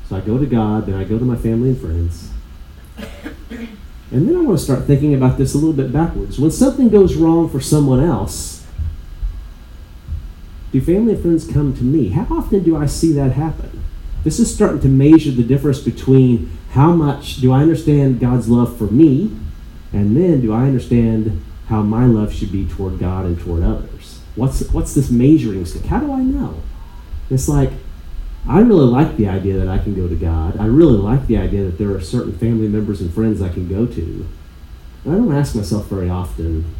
So 0.08 0.16
I 0.16 0.20
go 0.20 0.38
to 0.38 0.46
God, 0.46 0.86
then 0.86 0.94
I 0.94 1.04
go 1.04 1.18
to 1.18 1.24
my 1.24 1.36
family 1.36 1.70
and 1.70 1.80
friends. 1.80 2.30
And 4.10 4.26
then 4.26 4.36
I 4.36 4.40
want 4.40 4.58
to 4.58 4.64
start 4.64 4.84
thinking 4.84 5.14
about 5.14 5.36
this 5.36 5.54
a 5.54 5.58
little 5.58 5.74
bit 5.74 5.92
backwards. 5.92 6.38
When 6.38 6.50
something 6.50 6.88
goes 6.88 7.14
wrong 7.14 7.48
for 7.48 7.60
someone 7.60 8.02
else, 8.02 8.64
do 10.72 10.80
family 10.80 11.12
and 11.14 11.22
friends 11.22 11.46
come 11.46 11.74
to 11.76 11.84
me? 11.84 12.08
How 12.10 12.26
often 12.30 12.62
do 12.62 12.76
I 12.76 12.86
see 12.86 13.12
that 13.12 13.32
happen? 13.32 13.82
This 14.24 14.38
is 14.38 14.52
starting 14.52 14.80
to 14.80 14.88
measure 14.88 15.30
the 15.30 15.42
difference 15.42 15.80
between 15.80 16.50
how 16.72 16.92
much 16.92 17.36
do 17.36 17.52
I 17.52 17.60
understand 17.60 18.20
God's 18.20 18.48
love 18.48 18.76
for 18.76 18.84
me, 18.84 19.30
and 19.92 20.16
then 20.16 20.40
do 20.40 20.52
I 20.52 20.62
understand 20.62 21.42
how 21.68 21.82
my 21.82 22.06
love 22.06 22.32
should 22.32 22.50
be 22.50 22.66
toward 22.66 22.98
God 22.98 23.26
and 23.26 23.38
toward 23.38 23.62
others? 23.62 23.97
What's, 24.38 24.70
what's 24.70 24.94
this 24.94 25.10
measuring 25.10 25.66
stick? 25.66 25.84
How 25.86 25.98
do 25.98 26.12
I 26.12 26.20
know? 26.20 26.62
It's 27.28 27.48
like, 27.48 27.72
I 28.48 28.60
really 28.60 28.86
like 28.86 29.16
the 29.16 29.28
idea 29.28 29.58
that 29.58 29.68
I 29.68 29.78
can 29.78 29.94
go 29.94 30.08
to 30.08 30.14
God. 30.14 30.56
I 30.58 30.66
really 30.66 30.96
like 30.96 31.26
the 31.26 31.36
idea 31.36 31.64
that 31.64 31.76
there 31.76 31.90
are 31.90 32.00
certain 32.00 32.38
family 32.38 32.68
members 32.68 33.00
and 33.00 33.12
friends 33.12 33.42
I 33.42 33.48
can 33.48 33.68
go 33.68 33.84
to. 33.84 34.28
But 35.04 35.10
I 35.10 35.14
don't 35.16 35.34
ask 35.34 35.54
myself 35.54 35.86
very 35.86 36.08
often, 36.08 36.72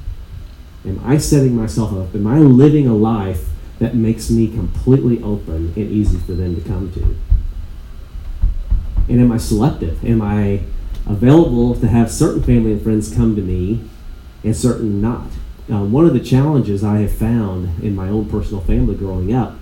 am 0.87 1.01
I 1.05 1.19
setting 1.19 1.57
myself 1.57 1.93
up? 1.93 2.15
Am 2.15 2.27
I 2.27 2.39
living 2.39 2.87
a 2.87 2.95
life 2.95 3.49
that 3.81 3.95
makes 3.95 4.31
me 4.31 4.49
completely 4.49 5.23
open 5.23 5.73
and 5.77 5.91
easy 5.91 6.19
for 6.19 6.33
them 6.33 6.55
to 6.55 6.61
come 6.61 6.93
to? 6.93 7.17
And 9.13 9.21
am 9.21 9.33
I 9.33 9.37
selective? 9.37 10.05
Am 10.05 10.23
I 10.23 10.63
available 11.07 11.75
to 11.75 11.89
have 11.89 12.11
certain 12.11 12.43
family 12.43 12.73
and 12.73 12.83
friends 12.83 13.15
come 13.15 13.35
to 13.35 13.43
me 13.43 13.81
and 14.45 14.57
certain 14.57 15.01
not? 15.01 15.27
Uh, 15.71 15.85
one 15.85 16.07
of 16.07 16.15
the 16.15 16.21
challenges 16.21 16.83
I 16.83 16.99
have 16.99 17.13
found 17.13 17.83
in 17.83 17.95
my 17.95 18.09
own 18.09 18.29
personal 18.31 18.63
family 18.63 18.95
growing 18.95 19.35
up 19.35 19.57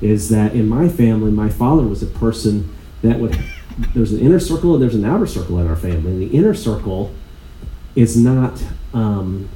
is 0.00 0.28
that 0.28 0.54
in 0.54 0.68
my 0.68 0.88
family, 0.88 1.30
my 1.30 1.48
father 1.48 1.84
was 1.84 2.02
a 2.02 2.06
person 2.06 2.74
that 3.02 3.20
would, 3.20 3.38
there's 3.94 4.12
an 4.12 4.20
inner 4.20 4.40
circle 4.40 4.74
and 4.74 4.82
there's 4.82 4.96
an 4.96 5.04
outer 5.04 5.26
circle 5.26 5.60
in 5.60 5.68
our 5.68 5.76
family. 5.76 6.10
And 6.10 6.22
the 6.22 6.36
inner 6.36 6.54
circle 6.54 7.14
is 7.94 8.16
not, 8.16 8.62
um, 8.92 9.48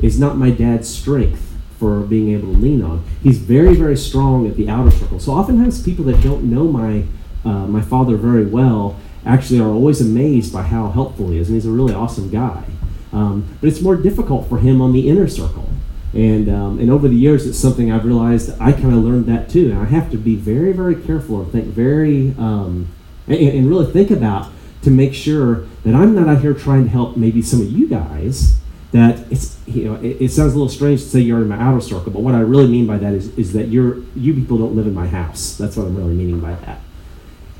is 0.00 0.18
not 0.18 0.38
my 0.38 0.50
dad's 0.50 0.88
strength 0.88 1.54
for 1.78 2.00
being 2.00 2.30
able 2.30 2.52
to 2.52 2.58
lean 2.58 2.82
on. 2.82 3.04
He's 3.22 3.38
very, 3.38 3.74
very 3.74 3.96
strong 3.96 4.46
at 4.46 4.56
the 4.56 4.70
outer 4.70 4.90
circle. 4.90 5.20
So 5.20 5.32
oftentimes 5.32 5.82
people 5.82 6.06
that 6.06 6.22
don't 6.22 6.44
know 6.44 6.64
my, 6.64 7.04
uh, 7.44 7.66
my 7.66 7.82
father 7.82 8.16
very 8.16 8.46
well 8.46 8.98
actually 9.26 9.60
are 9.60 9.68
always 9.68 10.00
amazed 10.00 10.52
by 10.52 10.62
how 10.62 10.90
helpful 10.90 11.30
he 11.30 11.38
is. 11.38 11.48
And 11.48 11.56
he's 11.56 11.66
a 11.66 11.70
really 11.70 11.92
awesome 11.92 12.30
guy. 12.30 12.64
Um, 13.14 13.56
but 13.60 13.68
it's 13.68 13.80
more 13.80 13.96
difficult 13.96 14.48
for 14.48 14.58
him 14.58 14.82
on 14.82 14.92
the 14.92 15.08
inner 15.08 15.28
circle. 15.28 15.68
And, 16.12 16.48
um, 16.48 16.78
and 16.78 16.90
over 16.90 17.08
the 17.08 17.14
years, 17.14 17.46
it's 17.46 17.58
something 17.58 17.90
I've 17.90 18.04
realized 18.04 18.50
I 18.60 18.72
kind 18.72 18.92
of 18.92 19.04
learned 19.04 19.26
that 19.26 19.48
too. 19.48 19.70
And 19.70 19.78
I 19.78 19.84
have 19.84 20.10
to 20.10 20.16
be 20.16 20.36
very, 20.36 20.72
very 20.72 20.94
careful 20.94 21.40
and 21.40 21.50
think 21.50 21.66
very, 21.66 22.34
um, 22.38 22.88
and, 23.26 23.38
and 23.38 23.68
really 23.68 23.90
think 23.90 24.10
about 24.10 24.50
to 24.82 24.90
make 24.90 25.14
sure 25.14 25.66
that 25.84 25.94
I'm 25.94 26.14
not 26.14 26.28
out 26.28 26.40
here 26.40 26.54
trying 26.54 26.84
to 26.84 26.90
help 26.90 27.16
maybe 27.16 27.42
some 27.42 27.60
of 27.60 27.70
you 27.70 27.88
guys. 27.88 28.56
That 28.92 29.26
it's 29.32 29.58
you 29.66 29.86
know 29.86 29.96
it, 29.96 30.22
it 30.22 30.28
sounds 30.30 30.52
a 30.52 30.56
little 30.56 30.68
strange 30.68 31.00
to 31.02 31.08
say 31.08 31.18
you're 31.18 31.42
in 31.42 31.48
my 31.48 31.58
outer 31.58 31.80
circle, 31.80 32.12
but 32.12 32.22
what 32.22 32.36
I 32.36 32.40
really 32.40 32.68
mean 32.68 32.86
by 32.86 32.96
that 32.98 33.12
is 33.12 33.36
is 33.36 33.52
that 33.54 33.66
you're 33.66 33.98
you 34.14 34.34
people 34.34 34.56
don't 34.56 34.76
live 34.76 34.86
in 34.86 34.94
my 34.94 35.08
house. 35.08 35.56
That's 35.56 35.76
what 35.76 35.86
I'm 35.86 35.96
really 35.96 36.14
meaning 36.14 36.38
by 36.38 36.54
that. 36.54 36.80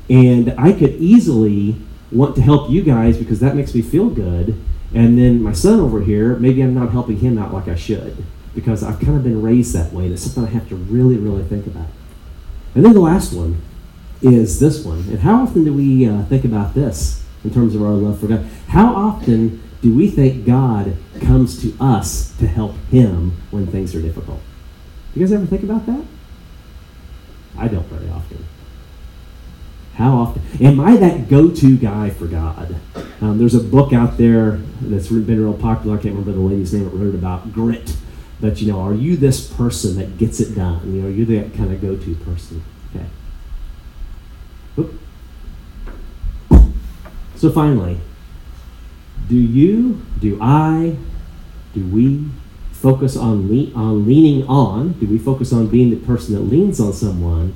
And 0.09 0.55
I 0.57 0.71
could 0.71 0.93
easily 0.93 1.75
want 2.09 2.35
to 2.35 2.41
help 2.41 2.69
you 2.69 2.83
guys 2.83 3.17
because 3.17 3.41
that 3.41 3.53
makes 3.53 3.75
me 3.75 3.81
feel 3.81 4.09
good. 4.09 4.57
And 4.93 5.17
then 5.17 5.41
my 5.41 5.53
son 5.53 5.79
over 5.79 6.01
here, 6.01 6.35
maybe 6.35 6.61
I'm 6.61 6.73
not 6.73 6.91
helping 6.91 7.17
him 7.17 7.37
out 7.37 7.53
like 7.53 7.67
I 7.67 7.75
should 7.75 8.23
because 8.53 8.83
I've 8.83 8.99
kind 8.99 9.17
of 9.17 9.23
been 9.23 9.41
raised 9.41 9.73
that 9.73 9.91
way. 9.91 10.05
And 10.05 10.13
it's 10.13 10.23
something 10.23 10.45
I 10.45 10.57
have 10.57 10.69
to 10.69 10.75
really, 10.75 11.17
really 11.17 11.43
think 11.43 11.67
about. 11.67 11.87
And 12.73 12.85
then 12.85 12.93
the 12.93 13.01
last 13.01 13.33
one 13.33 13.61
is 14.21 14.59
this 14.59 14.83
one. 14.83 14.99
And 15.09 15.19
how 15.19 15.43
often 15.43 15.65
do 15.65 15.73
we 15.73 16.07
uh, 16.07 16.23
think 16.23 16.45
about 16.45 16.73
this 16.73 17.23
in 17.43 17.53
terms 17.53 17.75
of 17.75 17.81
our 17.81 17.91
love 17.91 18.19
for 18.19 18.27
God? 18.27 18.45
How 18.67 18.95
often 18.95 19.61
do 19.81 19.93
we 19.93 20.09
think 20.09 20.45
God 20.45 20.95
comes 21.21 21.61
to 21.61 21.75
us 21.79 22.35
to 22.37 22.47
help 22.47 22.75
Him 22.89 23.33
when 23.51 23.67
things 23.67 23.93
are 23.95 24.01
difficult? 24.01 24.39
You 25.13 25.21
guys 25.21 25.31
ever 25.31 25.45
think 25.45 25.63
about 25.63 25.85
that? 25.85 26.03
I 27.57 27.67
don't 27.67 27.85
very 27.85 28.09
often. 28.09 28.45
How 29.95 30.17
often? 30.17 30.41
Am 30.59 30.79
I 30.79 30.97
that 30.97 31.29
go 31.29 31.49
to 31.49 31.77
guy 31.77 32.09
for 32.09 32.27
God? 32.27 32.75
Um, 33.21 33.37
there's 33.37 33.55
a 33.55 33.63
book 33.63 33.93
out 33.93 34.17
there 34.17 34.57
that's 34.81 35.07
been 35.07 35.41
real 35.41 35.53
popular. 35.53 35.97
I 35.97 36.01
can't 36.01 36.15
remember 36.15 36.33
the 36.33 36.39
lady's 36.39 36.73
name 36.73 36.83
that 36.83 36.89
wrote 36.89 37.15
about 37.15 37.53
grit. 37.53 37.95
But, 38.41 38.61
you 38.61 38.71
know, 38.71 38.81
are 38.81 38.93
you 38.93 39.15
this 39.15 39.47
person 39.47 39.95
that 39.95 40.17
gets 40.17 40.41
it 40.41 40.53
done? 40.53 40.93
You 40.93 41.01
know, 41.03 41.07
you're 41.07 41.25
that 41.41 41.55
kind 41.55 41.71
of 41.71 41.81
go 41.81 41.95
to 41.95 42.15
person. 42.15 42.61
Okay. 42.93 43.05
Oop. 44.77 44.93
So 47.37 47.49
finally, 47.51 47.97
do 49.29 49.35
you, 49.35 50.01
do 50.19 50.37
I, 50.41 50.97
do 51.73 51.85
we 51.87 52.25
focus 52.73 53.15
on, 53.15 53.49
le- 53.49 53.73
on 53.73 54.05
leaning 54.05 54.45
on? 54.47 54.91
Do 54.93 55.07
we 55.07 55.17
focus 55.17 55.53
on 55.53 55.67
being 55.67 55.89
the 55.89 56.05
person 56.05 56.35
that 56.35 56.41
leans 56.41 56.81
on 56.81 56.91
someone? 56.91 57.53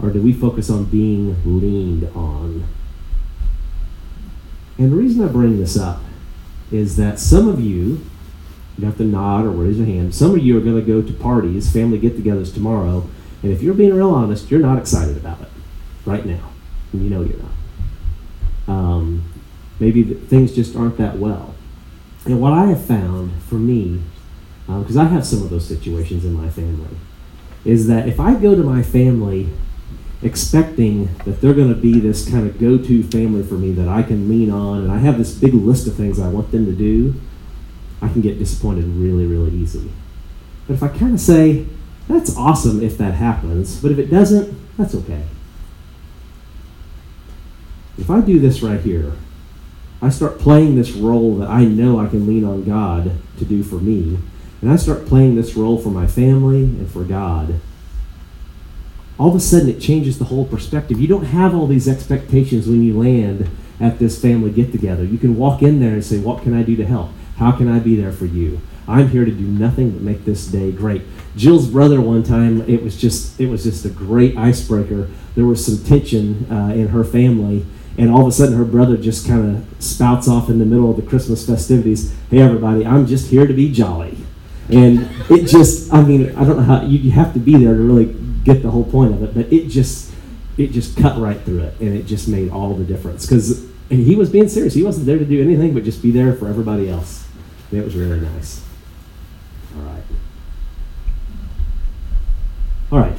Or 0.00 0.10
do 0.10 0.22
we 0.22 0.32
focus 0.32 0.70
on 0.70 0.84
being 0.84 1.36
leaned 1.44 2.04
on? 2.14 2.64
And 4.78 4.92
the 4.92 4.96
reason 4.96 5.24
I 5.24 5.28
bring 5.28 5.58
this 5.58 5.76
up 5.76 6.00
is 6.70 6.96
that 6.96 7.18
some 7.18 7.48
of 7.48 7.60
you, 7.60 8.04
you 8.76 8.84
have 8.84 8.96
to 8.98 9.04
nod 9.04 9.44
or 9.44 9.50
raise 9.50 9.78
your 9.78 9.86
hand, 9.86 10.14
some 10.14 10.32
of 10.32 10.38
you 10.38 10.56
are 10.56 10.60
going 10.60 10.76
to 10.76 10.82
go 10.82 11.02
to 11.02 11.12
parties, 11.12 11.72
family 11.72 11.98
get 11.98 12.16
togethers 12.16 12.54
tomorrow, 12.54 13.08
and 13.42 13.52
if 13.52 13.62
you're 13.62 13.74
being 13.74 13.94
real 13.94 14.10
honest, 14.10 14.50
you're 14.50 14.60
not 14.60 14.78
excited 14.78 15.16
about 15.16 15.40
it 15.40 15.48
right 16.04 16.24
now. 16.24 16.50
And 16.92 17.02
you 17.02 17.10
know 17.10 17.22
you're 17.22 17.38
not. 17.38 18.74
Um, 18.74 19.24
maybe 19.80 20.02
things 20.02 20.54
just 20.54 20.76
aren't 20.76 20.96
that 20.98 21.18
well. 21.18 21.54
And 22.24 22.40
what 22.40 22.52
I 22.52 22.66
have 22.66 22.84
found 22.84 23.42
for 23.42 23.54
me, 23.56 24.02
because 24.66 24.96
I 24.96 25.04
have 25.04 25.26
some 25.26 25.42
of 25.42 25.50
those 25.50 25.66
situations 25.66 26.24
in 26.24 26.32
my 26.32 26.50
family, 26.50 26.96
is 27.64 27.86
that 27.86 28.08
if 28.08 28.20
I 28.20 28.34
go 28.34 28.54
to 28.54 28.62
my 28.62 28.82
family 28.82 29.48
expecting 30.22 31.14
that 31.24 31.40
they're 31.40 31.54
going 31.54 31.72
to 31.72 31.80
be 31.80 32.00
this 32.00 32.28
kind 32.28 32.48
of 32.48 32.58
go-to 32.58 33.02
family 33.04 33.42
for 33.42 33.54
me 33.54 33.72
that 33.72 33.88
I 33.88 34.02
can 34.02 34.28
lean 34.28 34.50
on, 34.50 34.82
and 34.82 34.90
I 34.90 34.98
have 34.98 35.16
this 35.18 35.34
big 35.34 35.54
list 35.54 35.86
of 35.86 35.94
things 35.94 36.18
I 36.18 36.28
want 36.28 36.50
them 36.50 36.66
to 36.66 36.72
do, 36.72 37.14
I 38.02 38.08
can 38.08 38.20
get 38.20 38.38
disappointed 38.38 38.84
really, 38.84 39.26
really 39.26 39.52
easy. 39.52 39.90
But 40.66 40.74
if 40.74 40.82
I 40.82 40.88
kind 40.88 41.14
of 41.14 41.20
say, 41.20 41.66
that's 42.08 42.36
awesome 42.36 42.82
if 42.82 42.98
that 42.98 43.14
happens, 43.14 43.80
but 43.80 43.90
if 43.90 43.98
it 43.98 44.10
doesn't, 44.10 44.56
that's 44.76 44.94
okay. 44.94 45.24
If 47.96 48.10
I 48.10 48.20
do 48.20 48.38
this 48.38 48.62
right 48.62 48.80
here, 48.80 49.12
I 50.00 50.10
start 50.10 50.38
playing 50.38 50.76
this 50.76 50.92
role 50.92 51.36
that 51.36 51.48
I 51.48 51.64
know 51.64 51.98
I 51.98 52.06
can 52.06 52.26
lean 52.26 52.44
on 52.44 52.64
God 52.64 53.12
to 53.38 53.44
do 53.44 53.62
for 53.62 53.76
me, 53.76 54.18
and 54.60 54.70
I 54.70 54.76
start 54.76 55.06
playing 55.06 55.36
this 55.36 55.54
role 55.54 55.78
for 55.78 55.90
my 55.90 56.06
family 56.06 56.62
and 56.62 56.90
for 56.90 57.04
God, 57.04 57.60
all 59.18 59.30
of 59.30 59.34
a 59.34 59.40
sudden 59.40 59.68
it 59.68 59.80
changes 59.80 60.18
the 60.18 60.26
whole 60.26 60.44
perspective. 60.44 61.00
You 61.00 61.08
don't 61.08 61.24
have 61.24 61.54
all 61.54 61.66
these 61.66 61.88
expectations 61.88 62.68
when 62.68 62.82
you 62.82 62.98
land 62.98 63.50
at 63.80 63.98
this 63.98 64.20
family 64.20 64.50
get 64.50 64.72
together. 64.72 65.04
You 65.04 65.18
can 65.18 65.36
walk 65.36 65.62
in 65.62 65.80
there 65.80 65.92
and 65.92 66.04
say, 66.04 66.18
What 66.18 66.42
can 66.42 66.54
I 66.54 66.62
do 66.62 66.76
to 66.76 66.86
help? 66.86 67.10
How 67.36 67.52
can 67.52 67.68
I 67.68 67.78
be 67.78 67.96
there 67.96 68.12
for 68.12 68.26
you? 68.26 68.60
I'm 68.86 69.08
here 69.08 69.24
to 69.24 69.30
do 69.30 69.44
nothing 69.44 69.90
but 69.90 70.00
make 70.00 70.24
this 70.24 70.46
day 70.46 70.72
great. 70.72 71.02
Jill's 71.36 71.68
brother 71.68 72.00
one 72.00 72.22
time, 72.22 72.62
it 72.62 72.82
was 72.82 72.96
just 72.96 73.38
it 73.40 73.48
was 73.48 73.64
just 73.64 73.84
a 73.84 73.90
great 73.90 74.36
icebreaker. 74.36 75.08
There 75.34 75.44
was 75.44 75.64
some 75.64 75.84
tension 75.84 76.50
uh, 76.50 76.72
in 76.74 76.88
her 76.88 77.04
family, 77.04 77.66
and 77.96 78.10
all 78.10 78.22
of 78.22 78.28
a 78.28 78.32
sudden 78.32 78.56
her 78.56 78.64
brother 78.64 78.96
just 78.96 79.26
kind 79.26 79.56
of 79.56 79.82
spouts 79.82 80.26
off 80.26 80.48
in 80.48 80.58
the 80.58 80.64
middle 80.64 80.90
of 80.90 80.96
the 80.96 81.02
Christmas 81.02 81.46
festivities. 81.46 82.14
Hey 82.30 82.38
everybody, 82.38 82.86
I'm 82.86 83.06
just 83.06 83.30
here 83.30 83.46
to 83.46 83.54
be 83.54 83.70
jolly. 83.70 84.16
And 84.70 85.08
it 85.30 85.46
just 85.46 85.92
I 85.92 86.02
mean, 86.02 86.34
I 86.36 86.44
don't 86.44 86.56
know 86.56 86.62
how 86.62 86.82
you, 86.82 86.98
you 86.98 87.10
have 87.12 87.32
to 87.34 87.40
be 87.40 87.56
there 87.56 87.74
to 87.74 87.80
really 87.80 88.14
get 88.52 88.62
the 88.62 88.70
whole 88.70 88.84
point 88.84 89.14
of 89.14 89.22
it, 89.22 89.34
but 89.34 89.52
it 89.52 89.68
just 89.68 90.12
it 90.56 90.72
just 90.72 90.96
cut 90.96 91.20
right 91.20 91.40
through 91.42 91.60
it 91.60 91.78
and 91.80 91.94
it 91.96 92.04
just 92.04 92.26
made 92.26 92.50
all 92.50 92.74
the 92.74 92.84
difference 92.84 93.26
because 93.26 93.66
he 93.88 94.16
was 94.16 94.30
being 94.30 94.48
serious. 94.48 94.74
He 94.74 94.82
wasn't 94.82 95.06
there 95.06 95.18
to 95.18 95.24
do 95.24 95.40
anything 95.40 95.74
but 95.74 95.84
just 95.84 96.02
be 96.02 96.10
there 96.10 96.34
for 96.34 96.48
everybody 96.48 96.88
else. 96.88 97.26
And 97.70 97.80
it 97.80 97.84
was 97.84 97.94
really 97.94 98.20
nice. 98.20 98.64
All 99.76 99.82
right. 99.82 100.02
All 102.90 102.98
right. 102.98 103.18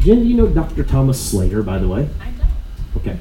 Jen, 0.00 0.20
do 0.20 0.24
you 0.24 0.36
know 0.36 0.48
Dr. 0.48 0.82
Thomas 0.82 1.20
Slater, 1.20 1.62
by 1.62 1.78
the 1.78 1.88
way? 1.88 2.08
I 2.20 2.30
don't. 2.30 2.48
Okay. 2.96 3.18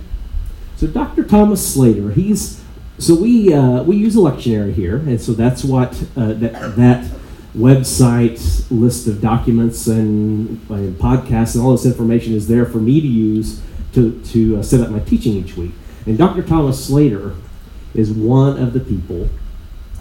So 0.77 0.87
Dr. 0.87 1.23
Thomas 1.23 1.65
Slater, 1.65 2.11
he's 2.11 2.63
so 2.97 3.15
we 3.15 3.53
uh, 3.53 3.83
we 3.83 3.97
use 3.97 4.15
a 4.15 4.19
lectionary 4.19 4.73
here, 4.73 4.97
and 4.97 5.19
so 5.19 5.33
that's 5.33 5.63
what 5.63 5.93
uh, 6.15 6.33
that 6.33 6.75
that 6.75 7.05
website 7.55 8.65
list 8.71 9.07
of 9.07 9.21
documents 9.21 9.87
and, 9.87 10.59
and 10.69 10.97
podcasts 10.97 11.55
and 11.55 11.63
all 11.63 11.71
this 11.71 11.85
information 11.85 12.33
is 12.33 12.47
there 12.47 12.65
for 12.65 12.79
me 12.79 12.99
to 12.99 13.07
use 13.07 13.61
to 13.93 14.19
to 14.23 14.57
uh, 14.57 14.63
set 14.63 14.81
up 14.81 14.89
my 14.89 14.99
teaching 14.99 15.33
each 15.33 15.55
week. 15.55 15.71
And 16.05 16.17
Dr. 16.17 16.41
Thomas 16.41 16.83
Slater 16.83 17.35
is 17.93 18.11
one 18.11 18.57
of 18.57 18.73
the 18.73 18.79
people 18.79 19.29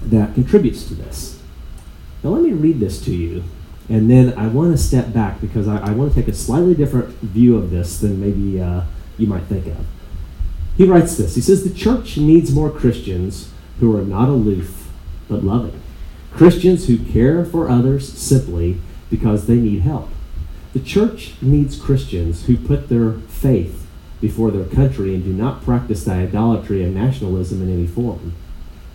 that 0.01 0.35
contributes 0.35 0.89
to 0.89 0.95
this. 0.95 1.41
Now 2.23 2.31
let 2.31 2.43
me 2.43 2.53
read 2.53 2.81
this 2.81 3.05
to 3.05 3.15
you, 3.15 3.45
and 3.89 4.11
then 4.11 4.33
I 4.39 4.47
want 4.47 4.73
to 4.73 4.79
step 4.79 5.13
back 5.13 5.41
because 5.41 5.69
I, 5.69 5.79
I 5.79 5.91
want 5.91 6.15
to 6.15 6.21
take 6.21 6.29
a 6.29 6.35
slightly 6.35 6.75
different 6.75 7.11
view 7.17 7.57
of 7.57 7.71
this 7.71 7.99
than 7.99 8.21
maybe 8.21 8.61
uh, 8.61 8.85
you 9.19 9.27
might 9.27 9.45
think 9.45 9.67
of. 9.67 9.85
He 10.77 10.87
writes 10.87 11.17
this. 11.17 11.35
He 11.35 11.41
says, 11.41 11.65
The 11.65 11.75
church 11.75 12.17
needs 12.17 12.55
more 12.55 12.71
Christians 12.71 13.53
who 13.81 13.97
are 13.97 14.03
not 14.03 14.29
aloof, 14.29 14.89
but 15.29 15.45
loving. 15.45 15.82
Christians 16.35 16.87
who 16.87 16.99
care 16.99 17.45
for 17.45 17.69
others 17.69 18.11
simply 18.13 18.79
because 19.11 19.47
they 19.47 19.57
need 19.57 19.83
help. 19.83 20.09
The 20.73 20.81
church 20.81 21.35
needs 21.43 21.79
Christians 21.79 22.47
who 22.47 22.57
put 22.57 22.89
their 22.89 23.13
faith 23.29 23.87
before 24.21 24.51
their 24.51 24.65
country 24.65 25.15
and 25.15 25.25
do 25.25 25.33
not 25.33 25.63
practice 25.63 26.05
the 26.05 26.13
idolatry 26.13 26.83
of 26.85 26.95
nationalism 26.95 27.63
in 27.63 27.73
any 27.73 27.87
form. 27.87 28.35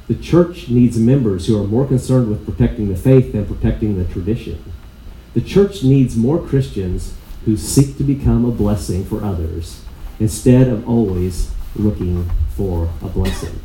The 0.07 0.15
church 0.15 0.69
needs 0.69 0.97
members 0.97 1.45
who 1.45 1.61
are 1.61 1.67
more 1.67 1.85
concerned 1.85 2.29
with 2.29 2.45
protecting 2.45 2.87
the 2.87 2.95
faith 2.95 3.33
than 3.33 3.45
protecting 3.45 3.97
the 3.97 4.11
tradition. 4.11 4.63
The 5.33 5.41
church 5.41 5.83
needs 5.83 6.15
more 6.15 6.41
Christians 6.41 7.13
who 7.45 7.57
seek 7.57 7.97
to 7.97 8.03
become 8.03 8.45
a 8.45 8.51
blessing 8.51 9.05
for 9.05 9.23
others 9.23 9.83
instead 10.19 10.67
of 10.67 10.87
always 10.87 11.51
looking 11.75 12.29
for 12.55 12.89
a 13.03 13.07
blessing. 13.07 13.59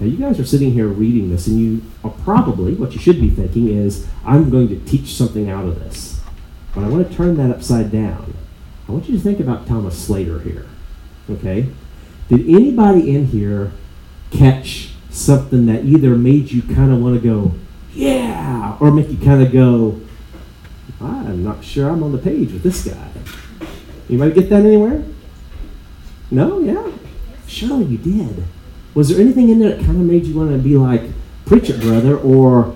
Now, 0.00 0.06
you 0.06 0.16
guys 0.16 0.38
are 0.38 0.44
sitting 0.44 0.72
here 0.72 0.86
reading 0.86 1.30
this, 1.30 1.48
and 1.48 1.58
you 1.58 1.82
are 2.04 2.10
probably, 2.10 2.74
what 2.74 2.92
you 2.92 3.00
should 3.00 3.20
be 3.20 3.30
thinking 3.30 3.68
is, 3.68 4.06
I'm 4.24 4.48
going 4.48 4.68
to 4.68 4.78
teach 4.88 5.14
something 5.14 5.50
out 5.50 5.64
of 5.66 5.80
this. 5.80 6.20
But 6.74 6.84
I 6.84 6.88
want 6.88 7.10
to 7.10 7.16
turn 7.16 7.36
that 7.36 7.50
upside 7.50 7.90
down. 7.90 8.34
I 8.88 8.92
want 8.92 9.08
you 9.08 9.16
to 9.16 9.22
think 9.22 9.40
about 9.40 9.66
Thomas 9.66 9.98
Slater 9.98 10.38
here. 10.40 10.66
Okay? 11.28 11.68
Did 12.28 12.48
anybody 12.48 13.14
in 13.14 13.26
here 13.26 13.72
catch 14.30 14.90
something 15.10 15.66
that 15.66 15.84
either 15.84 16.10
made 16.10 16.52
you 16.52 16.62
kind 16.62 16.92
of 16.92 17.00
want 17.00 17.20
to 17.20 17.26
go, 17.26 17.54
yeah, 17.92 18.76
or 18.80 18.92
make 18.92 19.10
you 19.10 19.18
kind 19.18 19.42
of 19.42 19.50
go, 19.50 20.00
I'm 21.00 21.42
not 21.42 21.64
sure 21.64 21.90
I'm 21.90 22.02
on 22.04 22.12
the 22.12 22.18
page 22.18 22.52
with 22.52 22.62
this 22.62 22.84
guy? 22.84 23.10
Anybody 24.08 24.32
get 24.32 24.50
that 24.50 24.64
anywhere? 24.64 25.04
No? 26.30 26.60
Yeah? 26.60 26.92
Surely 27.46 27.86
you 27.86 27.98
did. 27.98 28.44
Was 28.98 29.10
there 29.10 29.20
anything 29.20 29.48
in 29.48 29.60
there 29.60 29.76
that 29.76 29.86
kind 29.86 29.90
of 29.90 30.04
made 30.04 30.26
you 30.26 30.36
want 30.36 30.50
to 30.50 30.58
be 30.58 30.76
like, 30.76 31.02
preach 31.46 31.70
it, 31.70 31.80
brother, 31.80 32.18
or, 32.18 32.74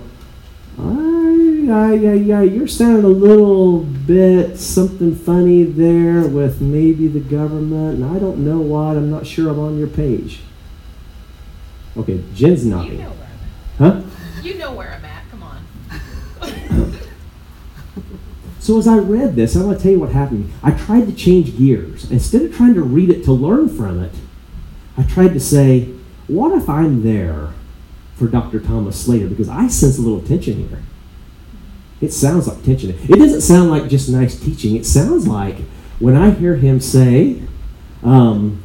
ay, 0.79 1.67
ay, 1.69 2.33
ay, 2.33 2.43
you're 2.45 2.69
sounding 2.69 3.05
a 3.05 3.09
little 3.09 3.81
bit 3.81 4.57
something 4.57 5.17
funny 5.17 5.65
there 5.65 6.29
with 6.29 6.61
maybe 6.61 7.09
the 7.09 7.19
government, 7.19 7.97
and 7.97 8.05
I 8.05 8.21
don't 8.21 8.39
know 8.39 8.61
what, 8.61 8.97
I'm 8.97 9.11
not 9.11 9.27
sure 9.27 9.51
I'm 9.51 9.59
on 9.59 9.77
your 9.77 9.89
page. 9.89 10.43
Okay, 11.97 12.23
Jen's 12.35 12.65
You 12.67 12.71
nodding. 12.71 13.01
know 13.01 13.11
where 13.11 13.29
I'm 13.81 13.97
at. 13.97 14.05
Huh? 14.05 14.41
You 14.45 14.59
know 14.59 14.73
where 14.75 14.95
I'm 14.95 15.05
at. 15.05 15.25
Come 15.29 15.43
on. 15.43 15.65
So 18.61 18.79
as 18.79 18.87
I 18.87 18.97
read 18.99 19.35
this, 19.35 19.57
I'm 19.57 19.63
going 19.63 19.77
to 19.77 19.83
tell 19.83 19.91
you 19.91 19.99
what 19.99 20.13
happened. 20.13 20.53
I 20.63 20.71
tried 20.71 21.07
to 21.07 21.13
change 21.13 21.59
gears. 21.59 22.09
Instead 22.13 22.43
of 22.43 22.55
trying 22.55 22.75
to 22.75 22.83
read 22.83 23.11
it 23.11 23.25
to 23.25 23.33
learn 23.33 23.69
from 23.69 24.01
it, 24.01 24.13
I 24.97 25.03
tried 25.03 25.33
to 25.35 25.41
say, 25.41 25.93
what 26.27 26.53
if 26.53 26.69
I'm 26.69 27.03
there 27.03 27.51
for 28.15 28.27
Dr. 28.27 28.61
Thomas 28.61 29.05
Slater? 29.05 29.29
Because 29.29 29.49
I 29.49 29.69
sense 29.69 29.99
a 29.99 30.03
little 30.03 30.21
tension 30.21 30.69
here. 30.69 30.83
It 32.01 32.13
sounds 32.13 32.49
like 32.49 32.63
tension. 32.65 32.91
It 32.91 33.19
doesn't 33.19 33.43
sound 33.43 33.71
like 33.71 33.89
just 33.89 34.09
nice 34.09 34.39
teaching. 34.39 34.75
It 34.77 34.85
sounds 34.85 35.27
like 35.27 35.59
when 36.01 36.17
I 36.17 36.31
hear 36.31 36.57
him 36.57 36.81
say, 36.81 37.43
um, 38.03 38.63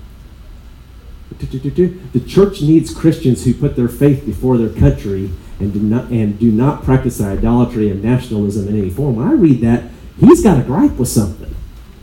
the 1.39 2.23
church 2.27 2.61
needs 2.61 2.93
Christians 2.93 3.45
who 3.45 3.53
put 3.53 3.75
their 3.75 3.87
faith 3.87 4.25
before 4.25 4.57
their 4.57 4.69
country 4.69 5.31
and 5.59 5.71
do 5.71 5.79
not 5.79 6.09
and 6.09 6.39
do 6.39 6.51
not 6.51 6.83
practice 6.83 7.21
idolatry 7.21 7.89
and 7.89 8.03
nationalism 8.03 8.67
in 8.67 8.79
any 8.79 8.89
form. 8.89 9.17
When 9.17 9.27
I 9.27 9.33
read 9.33 9.61
that, 9.61 9.83
he's 10.19 10.41
got 10.41 10.59
a 10.59 10.63
gripe 10.63 10.97
with 10.97 11.09
something, 11.09 11.55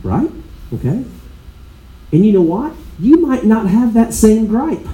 right? 0.03 0.29
Okay. 0.73 1.03
And 2.11 2.25
you 2.25 2.31
know 2.31 2.41
what? 2.41 2.73
You 2.97 3.17
might 3.17 3.43
not 3.43 3.67
have 3.67 3.93
that 3.93 4.13
same 4.13 4.47
gripe. 4.47 4.87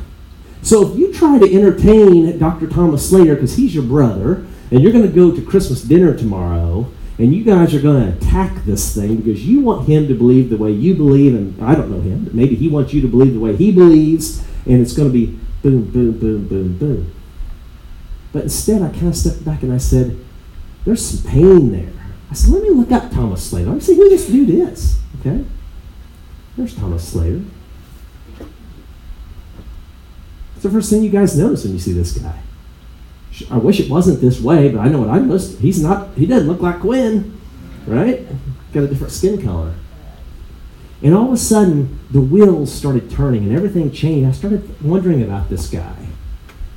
So 0.61 0.91
if 0.91 0.97
you 0.97 1.13
try 1.13 1.39
to 1.39 1.53
entertain 1.53 2.37
Dr. 2.37 2.67
Thomas 2.67 3.09
Slater 3.09 3.35
because 3.35 3.55
he's 3.55 3.73
your 3.73 3.83
brother, 3.83 4.45
and 4.69 4.81
you're 4.81 4.91
going 4.91 5.07
to 5.07 5.13
go 5.13 5.35
to 5.35 5.41
Christmas 5.41 5.81
dinner 5.81 6.15
tomorrow, 6.15 6.91
and 7.17 7.35
you 7.35 7.43
guys 7.43 7.73
are 7.75 7.81
going 7.81 8.11
to 8.11 8.17
attack 8.17 8.63
this 8.65 8.95
thing 8.95 9.17
because 9.17 9.45
you 9.45 9.59
want 9.59 9.87
him 9.87 10.07
to 10.07 10.13
believe 10.13 10.49
the 10.49 10.57
way 10.57 10.71
you 10.71 10.95
believe, 10.95 11.35
and 11.35 11.61
I 11.63 11.75
don't 11.75 11.91
know 11.91 12.01
him, 12.01 12.23
but 12.23 12.33
maybe 12.33 12.55
he 12.55 12.67
wants 12.67 12.93
you 12.93 13.01
to 13.01 13.07
believe 13.07 13.33
the 13.33 13.39
way 13.39 13.55
he 13.55 13.71
believes, 13.71 14.43
and 14.65 14.81
it's 14.81 14.93
going 14.93 15.09
to 15.09 15.13
be 15.13 15.37
boom, 15.61 15.91
boom, 15.91 16.17
boom, 16.17 16.47
boom, 16.47 16.77
boom. 16.77 17.13
But 18.31 18.43
instead, 18.43 18.81
I 18.81 18.89
kind 18.89 19.07
of 19.07 19.15
stepped 19.15 19.43
back 19.43 19.61
and 19.61 19.73
I 19.73 19.77
said, 19.77 20.17
there's 20.85 21.05
some 21.05 21.29
pain 21.29 21.71
there. 21.71 21.91
I 22.29 22.33
said, 22.33 22.51
let 22.53 22.63
me 22.63 22.69
look 22.69 22.91
up 22.91 23.11
Thomas 23.11 23.49
Slater. 23.49 23.67
Let 23.67 23.75
me 23.75 23.81
see 23.81 23.95
who 23.95 24.09
this 24.09 24.27
dude 24.27 24.49
is. 24.49 24.99
Okay? 25.19 25.43
There's 26.55 26.75
Thomas 26.75 27.07
Slater. 27.07 27.43
It's 30.61 30.67
the 30.71 30.77
first 30.77 30.91
thing 30.91 31.01
you 31.01 31.09
guys 31.09 31.35
notice 31.35 31.63
when 31.63 31.73
you 31.73 31.79
see 31.79 31.91
this 31.91 32.15
guy. 32.15 32.39
I 33.49 33.57
wish 33.57 33.79
it 33.79 33.89
wasn't 33.89 34.21
this 34.21 34.39
way, 34.39 34.69
but 34.69 34.79
I 34.79 34.89
know 34.89 34.99
what 34.99 35.09
I 35.09 35.17
noticed. 35.17 35.57
He's 35.57 35.81
not, 35.81 36.09
he 36.15 36.27
doesn't 36.27 36.47
look 36.47 36.61
like 36.61 36.81
Kwin, 36.81 37.41
right? 37.87 38.27
Got 38.71 38.83
a 38.83 38.87
different 38.87 39.11
skin 39.11 39.41
color. 39.41 39.73
And 41.01 41.15
all 41.15 41.25
of 41.25 41.33
a 41.33 41.37
sudden, 41.37 41.97
the 42.11 42.21
wheels 42.21 42.71
started 42.71 43.09
turning 43.09 43.45
and 43.45 43.57
everything 43.57 43.91
changed. 43.91 44.29
I 44.29 44.33
started 44.33 44.79
wondering 44.83 45.23
about 45.23 45.49
this 45.49 45.67
guy. 45.67 45.95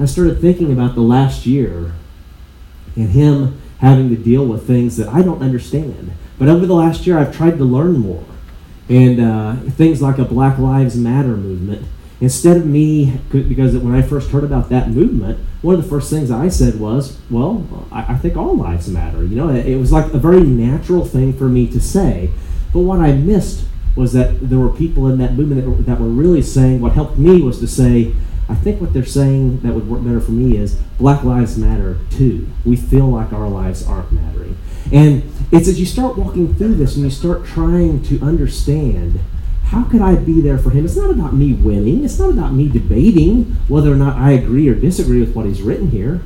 I 0.01 0.07
started 0.07 0.41
thinking 0.41 0.73
about 0.73 0.95
the 0.95 1.03
last 1.03 1.45
year 1.45 1.93
and 2.97 3.11
him 3.11 3.61
having 3.81 4.09
to 4.09 4.17
deal 4.17 4.47
with 4.47 4.67
things 4.67 4.97
that 4.97 5.09
I 5.09 5.21
don't 5.21 5.43
understand. 5.43 6.13
But 6.39 6.49
over 6.49 6.65
the 6.65 6.75
last 6.75 7.07
year, 7.07 7.19
I've 7.19 7.37
tried 7.37 7.59
to 7.59 7.65
learn 7.65 7.99
more. 7.99 8.25
And 8.89 9.21
uh, 9.21 9.57
things 9.73 10.01
like 10.01 10.17
a 10.17 10.25
Black 10.25 10.59
Lives 10.59 10.97
Matter 10.97 11.37
movement. 11.37 11.87
Instead 12.25 12.57
of 12.57 12.65
me, 12.65 13.21
because 13.31 13.77
when 13.77 13.95
I 13.95 14.01
first 14.01 14.31
heard 14.31 14.45
about 14.45 14.71
that 14.71 14.89
movement, 14.89 15.39
one 15.61 15.75
of 15.75 15.83
the 15.83 15.89
first 15.91 16.09
things 16.09 16.31
I 16.31 16.49
said 16.49 16.81
was, 16.81 17.21
well, 17.29 17.87
I, 17.93 18.15
I 18.15 18.17
think 18.17 18.35
all 18.35 18.57
lives 18.57 18.89
matter. 18.89 19.23
You 19.23 19.37
know, 19.37 19.51
it, 19.51 19.67
it 19.67 19.77
was 19.77 19.93
like 19.93 20.11
a 20.15 20.19
very 20.19 20.41
natural 20.41 21.05
thing 21.05 21.35
for 21.35 21.51
me 21.51 21.67
to 21.69 21.79
say. 21.79 22.31
But 22.73 22.81
what 22.81 22.99
I 22.99 23.13
missed 23.13 23.67
was 23.95 24.15
that 24.15 24.49
there 24.49 24.59
were 24.59 24.71
people 24.71 25.07
in 25.09 25.19
that 25.19 25.35
movement 25.35 25.61
that 25.61 25.71
were, 25.71 25.83
that 25.83 26.01
were 26.01 26.09
really 26.09 26.41
saying, 26.41 26.81
what 26.81 26.93
helped 26.93 27.19
me 27.19 27.43
was 27.43 27.61
to 27.61 27.69
say, 27.69 28.15
I 28.49 28.55
think 28.55 28.81
what 28.81 28.95
they're 28.95 29.05
saying 29.05 29.61
that 29.61 29.75
would 29.75 29.87
work 29.87 30.03
better 30.03 30.19
for 30.19 30.33
me 30.33 30.57
is 30.57 30.77
Black 30.97 31.25
Lives 31.25 31.59
Matter 31.59 31.99
too. 32.09 32.49
We 32.65 32.77
feel 32.77 33.11
like 33.11 33.35
our 33.35 33.51
lives 33.51 33.87
aren't 33.87 34.13
mattering. 34.13 34.57
And 34.91 35.31
it's 35.53 35.69
as 35.69 35.79
you 35.79 35.85
start 35.85 36.17
walking 36.17 36.55
through 36.55 36.77
this 36.77 36.97
and 36.97 37.05
you 37.05 37.11
start 37.11 37.45
trying 37.45 38.03
to 38.05 38.19
understand 38.23 39.21
how 39.75 39.83
could 39.83 40.01
I 40.01 40.15
be 40.15 40.41
there 40.41 40.57
for 40.57 40.71
him? 40.71 40.85
It's 40.85 40.97
not 40.97 41.11
about 41.11 41.35
me 41.35 41.53
winning. 41.53 42.05
It's 42.05 42.19
not 42.21 42.31
about 42.31 42.53
me 42.53 42.69
debating 42.69 43.57
whether 43.67 43.93
or 43.93 43.97
not 43.97 44.17
I 44.17 44.31
agree 44.31 44.69
or 44.69 44.75
disagree 44.75 45.19
with 45.19 45.35
what 45.35 45.47
he's 45.47 45.63
written 45.63 45.91
here. 45.91 46.23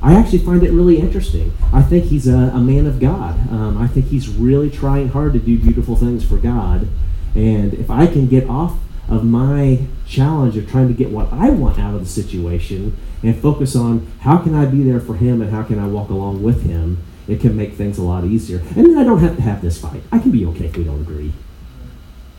I 0.00 0.14
actually 0.14 0.38
find 0.38 0.62
it 0.62 0.70
really 0.70 1.00
interesting. 1.00 1.52
I 1.72 1.82
think 1.82 2.04
he's 2.04 2.28
a, 2.28 2.52
a 2.54 2.60
man 2.60 2.86
of 2.86 3.00
God. 3.00 3.34
Um, 3.50 3.78
I 3.78 3.88
think 3.88 4.06
he's 4.06 4.28
really 4.28 4.70
trying 4.70 5.08
hard 5.08 5.32
to 5.32 5.40
do 5.40 5.58
beautiful 5.58 5.96
things 5.96 6.24
for 6.24 6.36
God. 6.36 6.86
And 7.34 7.74
if 7.74 7.90
I 7.90 8.06
can 8.06 8.28
get 8.28 8.48
off 8.48 8.78
of 9.08 9.24
my 9.24 9.86
challenge 10.06 10.56
of 10.56 10.70
trying 10.70 10.86
to 10.86 10.94
get 10.94 11.10
what 11.10 11.32
I 11.32 11.50
want 11.50 11.80
out 11.80 11.94
of 11.94 12.00
the 12.00 12.06
situation 12.06 12.96
and 13.24 13.36
focus 13.36 13.74
on 13.74 14.06
how 14.20 14.38
can 14.38 14.54
I 14.54 14.66
be 14.66 14.84
there 14.84 15.00
for 15.00 15.16
him 15.16 15.42
and 15.42 15.50
how 15.50 15.64
can 15.64 15.80
I 15.80 15.88
walk 15.88 16.10
along 16.10 16.44
with 16.44 16.62
him, 16.62 17.02
it 17.26 17.40
can 17.40 17.56
make 17.56 17.72
things 17.72 17.98
a 17.98 18.02
lot 18.02 18.24
easier. 18.24 18.58
And 18.76 18.86
then 18.86 18.98
I 18.98 19.02
don't 19.02 19.18
have 19.18 19.34
to 19.34 19.42
have 19.42 19.62
this 19.62 19.80
fight. 19.80 20.02
I 20.12 20.20
can 20.20 20.30
be 20.30 20.46
okay 20.46 20.66
if 20.66 20.76
we 20.76 20.84
don't 20.84 21.00
agree. 21.00 21.32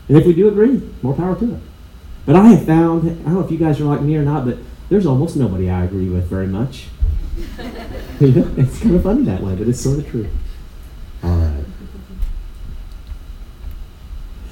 And 0.08 0.16
if 0.16 0.26
we 0.26 0.34
do 0.34 0.48
agree, 0.48 0.82
more 1.02 1.14
power 1.14 1.36
to 1.36 1.54
it. 1.54 1.60
But 2.24 2.36
I 2.36 2.48
have 2.48 2.66
found, 2.66 3.08
I 3.08 3.14
don't 3.14 3.34
know 3.34 3.40
if 3.40 3.50
you 3.50 3.58
guys 3.58 3.80
are 3.80 3.84
like 3.84 4.00
me 4.02 4.16
or 4.16 4.22
not, 4.22 4.44
but 4.44 4.58
there's 4.88 5.06
almost 5.06 5.36
nobody 5.36 5.70
I 5.70 5.84
agree 5.84 6.08
with 6.08 6.24
very 6.28 6.46
much. 6.46 6.86
You 8.18 8.32
know, 8.32 8.50
it's 8.56 8.80
kind 8.80 8.96
of 8.96 9.02
funny 9.02 9.24
that 9.24 9.42
way, 9.42 9.54
but 9.56 9.68
it's 9.68 9.82
sort 9.82 9.98
of 9.98 10.08
true. 10.08 10.26
All 11.22 11.36
right. 11.36 11.64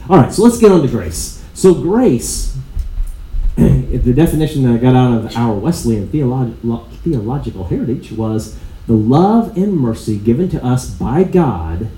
All 0.06 0.18
right, 0.18 0.30
so 0.30 0.42
let's 0.42 0.58
get 0.58 0.70
on 0.70 0.82
to 0.82 0.88
grace. 0.88 1.42
So, 1.54 1.72
grace, 1.72 2.58
the 3.56 4.12
definition 4.14 4.64
that 4.64 4.74
I 4.74 4.76
got 4.76 4.94
out 4.94 5.16
of 5.16 5.34
our 5.34 5.54
Wesleyan 5.54 6.08
theolog- 6.08 6.90
theological 6.98 7.64
heritage 7.64 8.12
was 8.12 8.58
the 8.86 8.92
love 8.92 9.56
and 9.56 9.72
mercy 9.72 10.18
given 10.18 10.50
to 10.50 10.62
us 10.62 10.90
by 10.90 11.24
God 11.24 11.88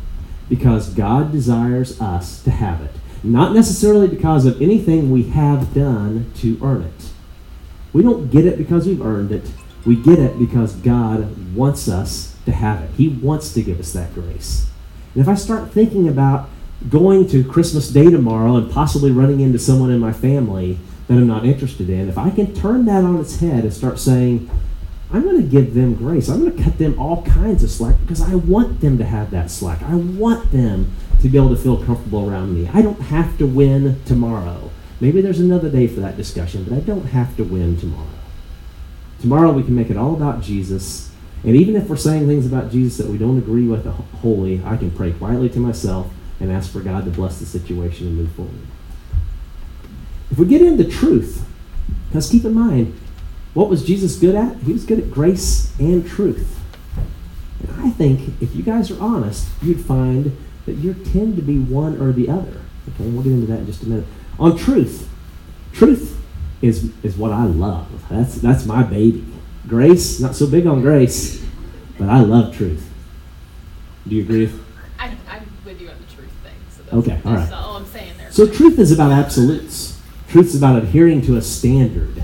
because 0.48 0.94
God 0.94 1.32
desires 1.32 2.00
us 2.00 2.40
to 2.44 2.52
have 2.52 2.80
it. 2.80 2.92
Not 3.26 3.52
necessarily 3.52 4.06
because 4.06 4.46
of 4.46 4.62
anything 4.62 5.10
we 5.10 5.24
have 5.24 5.74
done 5.74 6.30
to 6.36 6.58
earn 6.62 6.82
it. 6.82 7.10
We 7.92 8.02
don't 8.02 8.30
get 8.30 8.46
it 8.46 8.56
because 8.56 8.86
we've 8.86 9.04
earned 9.04 9.32
it. 9.32 9.50
We 9.84 9.96
get 9.96 10.18
it 10.18 10.38
because 10.38 10.74
God 10.76 11.54
wants 11.54 11.88
us 11.88 12.36
to 12.44 12.52
have 12.52 12.82
it. 12.82 12.90
He 12.96 13.08
wants 13.08 13.52
to 13.54 13.62
give 13.62 13.80
us 13.80 13.92
that 13.94 14.14
grace. 14.14 14.68
And 15.14 15.22
if 15.22 15.28
I 15.28 15.34
start 15.34 15.72
thinking 15.72 16.08
about 16.08 16.48
going 16.88 17.26
to 17.28 17.42
Christmas 17.42 17.88
Day 17.88 18.10
tomorrow 18.10 18.56
and 18.56 18.70
possibly 18.70 19.10
running 19.10 19.40
into 19.40 19.58
someone 19.58 19.90
in 19.90 19.98
my 19.98 20.12
family 20.12 20.78
that 21.08 21.14
I'm 21.14 21.26
not 21.26 21.44
interested 21.44 21.90
in, 21.90 22.08
if 22.08 22.18
I 22.18 22.30
can 22.30 22.54
turn 22.54 22.84
that 22.84 23.02
on 23.02 23.18
its 23.18 23.40
head 23.40 23.64
and 23.64 23.72
start 23.72 23.98
saying, 23.98 24.48
I'm 25.12 25.22
going 25.22 25.40
to 25.40 25.48
give 25.48 25.74
them 25.74 25.94
grace. 25.94 26.28
I'm 26.28 26.40
going 26.40 26.56
to 26.56 26.62
cut 26.62 26.78
them 26.78 26.98
all 26.98 27.22
kinds 27.22 27.64
of 27.64 27.70
slack 27.70 27.96
because 28.02 28.20
I 28.20 28.34
want 28.34 28.80
them 28.80 28.98
to 28.98 29.04
have 29.04 29.30
that 29.32 29.50
slack. 29.50 29.82
I 29.82 29.94
want 29.94 30.52
them 30.52 30.94
to 31.26 31.32
be 31.32 31.38
able 31.38 31.54
to 31.54 31.60
feel 31.60 31.82
comfortable 31.84 32.28
around 32.28 32.54
me. 32.54 32.68
I 32.72 32.82
don't 32.82 33.00
have 33.00 33.36
to 33.38 33.46
win 33.46 34.00
tomorrow. 34.04 34.70
Maybe 35.00 35.20
there's 35.20 35.40
another 35.40 35.68
day 35.68 35.86
for 35.86 36.00
that 36.00 36.16
discussion, 36.16 36.64
but 36.64 36.74
I 36.76 36.80
don't 36.80 37.06
have 37.06 37.36
to 37.36 37.44
win 37.44 37.76
tomorrow. 37.78 38.06
Tomorrow 39.20 39.52
we 39.52 39.62
can 39.62 39.74
make 39.74 39.90
it 39.90 39.96
all 39.96 40.14
about 40.14 40.42
Jesus 40.42 41.10
And 41.44 41.54
even 41.54 41.76
if 41.76 41.88
we're 41.88 41.96
saying 41.96 42.26
things 42.26 42.46
about 42.46 42.72
Jesus 42.72 42.98
that 42.98 43.06
we 43.06 43.18
don't 43.18 43.38
agree 43.38 43.66
with 43.66 43.86
wholly, 43.86 44.60
I 44.64 44.76
can 44.76 44.90
pray 44.90 45.12
quietly 45.12 45.48
to 45.50 45.60
myself 45.60 46.12
and 46.40 46.50
ask 46.50 46.72
for 46.72 46.80
God 46.80 47.04
to 47.04 47.10
bless 47.10 47.38
the 47.38 47.46
situation 47.46 48.08
and 48.08 48.16
move 48.16 48.32
forward. 48.32 48.54
If 50.30 50.38
we 50.38 50.46
get 50.46 50.60
into 50.60 50.84
truth, 50.84 51.46
because 52.08 52.28
keep 52.28 52.44
in 52.44 52.52
mind, 52.52 52.98
what 53.54 53.68
was 53.68 53.84
Jesus 53.84 54.16
good 54.16 54.34
at? 54.34 54.56
He 54.58 54.72
was 54.72 54.84
good 54.84 54.98
at 54.98 55.10
grace 55.10 55.72
and 55.78 56.06
truth. 56.06 56.60
And 57.60 57.86
I 57.86 57.90
think 57.90 58.42
if 58.42 58.54
you 58.54 58.62
guys 58.62 58.90
are 58.90 59.00
honest, 59.00 59.48
you'd 59.62 59.80
find 59.80 60.36
that 60.66 60.74
you 60.74 60.94
tend 60.94 61.36
to 61.36 61.42
be 61.42 61.58
one 61.58 62.00
or 62.00 62.12
the 62.12 62.28
other. 62.28 62.60
Okay, 62.88 63.08
we'll 63.08 63.22
get 63.22 63.32
into 63.32 63.46
that 63.46 63.60
in 63.60 63.66
just 63.66 63.82
a 63.82 63.88
minute. 63.88 64.06
On 64.38 64.56
truth, 64.56 65.08
truth 65.72 66.20
is 66.62 66.90
is 67.02 67.16
what 67.16 67.32
I 67.32 67.44
love. 67.44 67.86
That's 68.10 68.36
that's 68.36 68.66
my 68.66 68.82
baby. 68.82 69.24
Grace, 69.68 70.20
not 70.20 70.34
so 70.36 70.46
big 70.46 70.66
on 70.66 70.80
grace, 70.80 71.44
but 71.98 72.08
I 72.08 72.20
love 72.20 72.54
truth. 72.56 72.88
Do 74.06 74.14
you 74.14 74.22
agree? 74.22 74.50
I'm, 74.98 75.18
I'm 75.28 75.42
with 75.64 75.80
you 75.80 75.88
on 75.88 75.96
the 75.98 76.14
truth 76.14 76.30
thing. 76.44 76.52
So 76.70 76.82
that's, 76.84 76.94
Okay, 76.94 77.20
all 77.24 77.34
right. 77.34 77.52
all 77.52 77.76
I'm 77.76 77.86
saying 77.86 78.12
there. 78.18 78.30
So 78.30 78.46
truth 78.46 78.78
is 78.78 78.92
about 78.92 79.10
absolutes. 79.10 80.00
Truth 80.28 80.46
is 80.46 80.56
about 80.56 80.80
adhering 80.80 81.22
to 81.22 81.36
a 81.36 81.42
standard. 81.42 82.22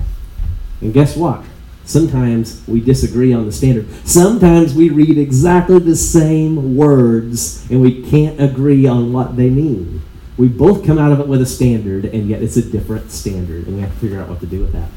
And 0.79 0.93
guess 0.93 1.17
what? 1.17 1.43
Sometimes 1.85 2.63
we 2.67 2.79
disagree 2.79 3.33
on 3.33 3.45
the 3.45 3.51
standard. 3.51 3.89
Sometimes 4.05 4.73
we 4.73 4.89
read 4.89 5.17
exactly 5.17 5.79
the 5.79 5.95
same 5.95 6.77
words 6.77 7.69
and 7.69 7.81
we 7.81 8.01
can't 8.09 8.39
agree 8.39 8.87
on 8.87 9.11
what 9.11 9.35
they 9.35 9.49
mean. 9.49 10.01
We 10.37 10.47
both 10.47 10.85
come 10.85 10.97
out 10.97 11.11
of 11.11 11.19
it 11.19 11.27
with 11.27 11.41
a 11.41 11.45
standard, 11.45 12.05
and 12.05 12.27
yet 12.27 12.41
it's 12.41 12.57
a 12.57 12.63
different 12.63 13.11
standard, 13.11 13.67
and 13.67 13.75
we 13.75 13.81
have 13.81 13.93
to 13.93 13.99
figure 13.99 14.19
out 14.19 14.29
what 14.29 14.39
to 14.39 14.47
do 14.47 14.61
with 14.61 14.73
that. 14.73 14.89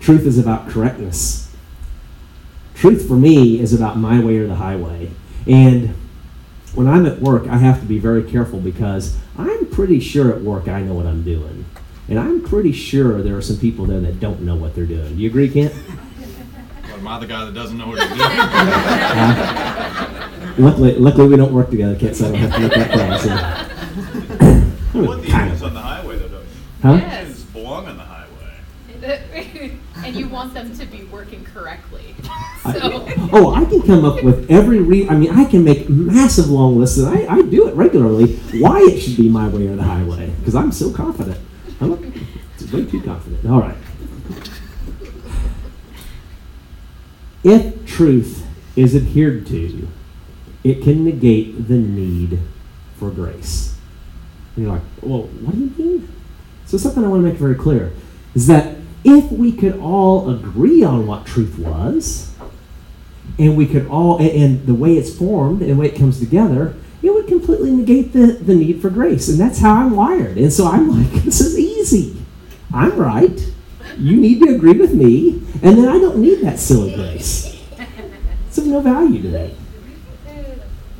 Truth 0.00 0.26
is 0.26 0.36
about 0.36 0.68
correctness. 0.68 1.54
Truth 2.74 3.06
for 3.06 3.14
me 3.14 3.60
is 3.60 3.72
about 3.72 3.96
my 3.98 4.18
way 4.18 4.38
or 4.38 4.48
the 4.48 4.56
highway. 4.56 5.10
And 5.46 5.94
when 6.74 6.88
I'm 6.88 7.06
at 7.06 7.20
work, 7.20 7.46
I 7.46 7.58
have 7.58 7.80
to 7.80 7.86
be 7.86 7.98
very 7.98 8.22
careful 8.22 8.58
because 8.60 9.16
I'm 9.36 9.66
pretty 9.66 10.00
sure 10.00 10.32
at 10.32 10.42
work 10.42 10.66
I 10.66 10.82
know 10.82 10.94
what 10.94 11.06
I'm 11.06 11.22
doing. 11.22 11.64
And 12.08 12.18
I'm 12.18 12.42
pretty 12.42 12.72
sure 12.72 13.22
there 13.22 13.36
are 13.36 13.42
some 13.42 13.58
people 13.58 13.84
there 13.84 14.00
that 14.00 14.18
don't 14.18 14.40
know 14.40 14.56
what 14.56 14.74
they're 14.74 14.86
doing. 14.86 15.14
Do 15.16 15.22
you 15.22 15.28
agree, 15.28 15.48
Kent? 15.48 15.72
What, 15.74 16.98
am 17.00 17.06
I 17.08 17.18
the 17.20 17.26
guy 17.26 17.44
that 17.44 17.54
doesn't 17.54 17.76
know 17.76 17.88
what 17.88 17.98
he's 18.00 18.08
doing? 18.08 18.20
Uh, 18.20 20.54
luckily, 20.58 20.94
luckily, 20.94 21.28
we 21.28 21.36
don't 21.36 21.52
work 21.52 21.68
together, 21.70 21.96
Kent, 21.96 22.16
so 22.16 22.28
I 22.28 22.32
don't 22.32 22.40
have 22.40 22.54
to 22.54 22.60
make 22.60 22.72
that 22.72 22.90
call. 22.92 23.18
So. 23.18 23.30
I 23.30 23.64
What 25.06 25.22
the 25.22 25.28
kind 25.28 25.42
unions 25.50 25.62
of. 25.62 25.68
on 25.68 25.74
the 25.74 25.80
highway 25.80 26.18
though, 26.18 26.28
don't 26.28 26.44
you? 26.44 26.48
Huh? 26.82 26.94
Yes. 26.94 27.42
Belong 27.42 27.86
on 27.86 27.96
the 27.98 28.02
highway. 28.02 28.60
and 30.04 30.16
you 30.16 30.28
want 30.28 30.54
them 30.54 30.74
to 30.76 30.86
be 30.86 31.04
working 31.04 31.44
correctly. 31.44 32.14
I- 32.64 33.28
oh, 33.32 33.54
I 33.54 33.64
can 33.66 33.82
come 33.82 34.04
up 34.06 34.24
with 34.24 34.50
every 34.50 34.80
re. 34.80 35.06
I 35.08 35.14
mean, 35.14 35.30
I 35.30 35.44
can 35.44 35.62
make 35.62 35.88
massive 35.90 36.48
long 36.48 36.78
lists, 36.78 36.96
and 36.98 37.06
I, 37.08 37.26
I 37.36 37.42
do 37.42 37.68
it 37.68 37.74
regularly. 37.74 38.36
Why 38.60 38.80
it 38.80 38.98
should 38.98 39.16
be 39.18 39.28
my 39.28 39.46
way 39.48 39.68
or 39.68 39.76
the 39.76 39.82
highway? 39.82 40.30
Because 40.38 40.54
I'm 40.54 40.72
so 40.72 40.90
confident. 40.90 41.38
I'm 41.80 41.90
way 42.72 42.84
too 42.84 43.02
confident. 43.02 43.46
All 43.46 43.60
right. 43.60 43.76
If 47.44 47.86
truth 47.86 48.46
is 48.76 48.96
adhered 48.96 49.46
to, 49.46 49.88
it 50.64 50.82
can 50.82 51.04
negate 51.04 51.68
the 51.68 51.78
need 51.78 52.40
for 52.96 53.10
grace. 53.10 53.76
And 54.56 54.64
you're 54.64 54.74
like, 54.74 54.82
well, 55.02 55.22
what 55.22 55.54
do 55.54 55.60
you 55.60 55.72
mean? 55.78 56.08
So 56.66 56.76
something 56.76 57.04
I 57.04 57.08
want 57.08 57.22
to 57.22 57.28
make 57.28 57.38
very 57.38 57.54
clear 57.54 57.92
is 58.34 58.46
that 58.48 58.76
if 59.04 59.30
we 59.30 59.52
could 59.52 59.78
all 59.78 60.28
agree 60.28 60.82
on 60.82 61.06
what 61.06 61.26
truth 61.26 61.58
was, 61.58 62.34
and 63.38 63.56
we 63.56 63.66
could 63.66 63.86
all, 63.86 64.18
and, 64.18 64.30
and 64.30 64.66
the 64.66 64.74
way 64.74 64.94
it's 64.94 65.16
formed 65.16 65.62
and 65.62 65.70
the 65.70 65.76
way 65.76 65.86
it 65.86 65.96
comes 65.96 66.18
together, 66.18 66.74
it 67.02 67.14
would 67.14 67.26
completely 67.26 67.70
negate 67.70 68.12
the, 68.12 68.26
the 68.26 68.54
need 68.54 68.82
for 68.82 68.90
grace. 68.90 69.28
And 69.28 69.38
that's 69.38 69.60
how 69.60 69.74
I'm 69.74 69.94
wired. 69.94 70.36
And 70.36 70.52
so 70.52 70.66
I'm 70.66 70.88
like, 70.88 71.12
this 71.24 71.40
is 71.40 71.58
easy. 71.58 72.16
I'm 72.72 72.96
right. 72.96 73.52
You 73.96 74.16
need 74.16 74.42
to 74.42 74.54
agree 74.54 74.78
with 74.78 74.94
me, 74.94 75.42
and 75.62 75.78
then 75.78 75.88
I 75.88 75.98
don't 75.98 76.18
need 76.18 76.40
that 76.42 76.58
silly 76.58 76.94
grace. 76.94 77.58
It's 78.46 78.58
of 78.58 78.66
no 78.66 78.80
value 78.80 79.22
to 79.22 79.28
me. 79.28 79.54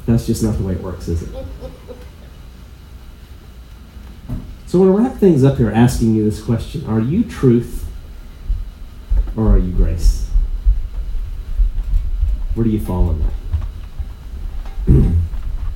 That's 0.06 0.26
just 0.26 0.42
not 0.42 0.56
the 0.56 0.64
way 0.64 0.72
it 0.72 0.80
works, 0.80 1.06
is 1.06 1.22
it? 1.22 1.28
So 4.66 4.82
I 4.82 4.86
want 4.86 4.96
to 4.96 5.02
wrap 5.02 5.18
things 5.18 5.44
up 5.44 5.58
here 5.58 5.70
asking 5.70 6.14
you 6.14 6.24
this 6.24 6.42
question 6.42 6.84
Are 6.86 7.00
you 7.00 7.24
truth 7.24 7.86
or 9.36 9.52
are 9.52 9.58
you 9.58 9.72
grace? 9.72 10.28
Where 12.54 12.64
do 12.64 12.70
you 12.70 12.80
fall 12.80 13.10
in 13.10 13.22
that? 14.86 15.16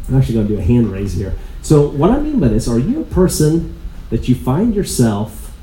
I'm 0.08 0.16
actually 0.16 0.34
going 0.34 0.48
to 0.48 0.54
do 0.54 0.60
a 0.60 0.64
hand 0.64 0.90
raise 0.90 1.14
here. 1.14 1.34
So, 1.62 1.88
what 1.88 2.10
I 2.10 2.18
mean 2.18 2.40
by 2.40 2.48
this, 2.48 2.68
are 2.68 2.78
you 2.78 3.02
a 3.02 3.04
person 3.04 3.78
that 4.10 4.28
you 4.28 4.34
find 4.34 4.74
yourself 4.74 5.54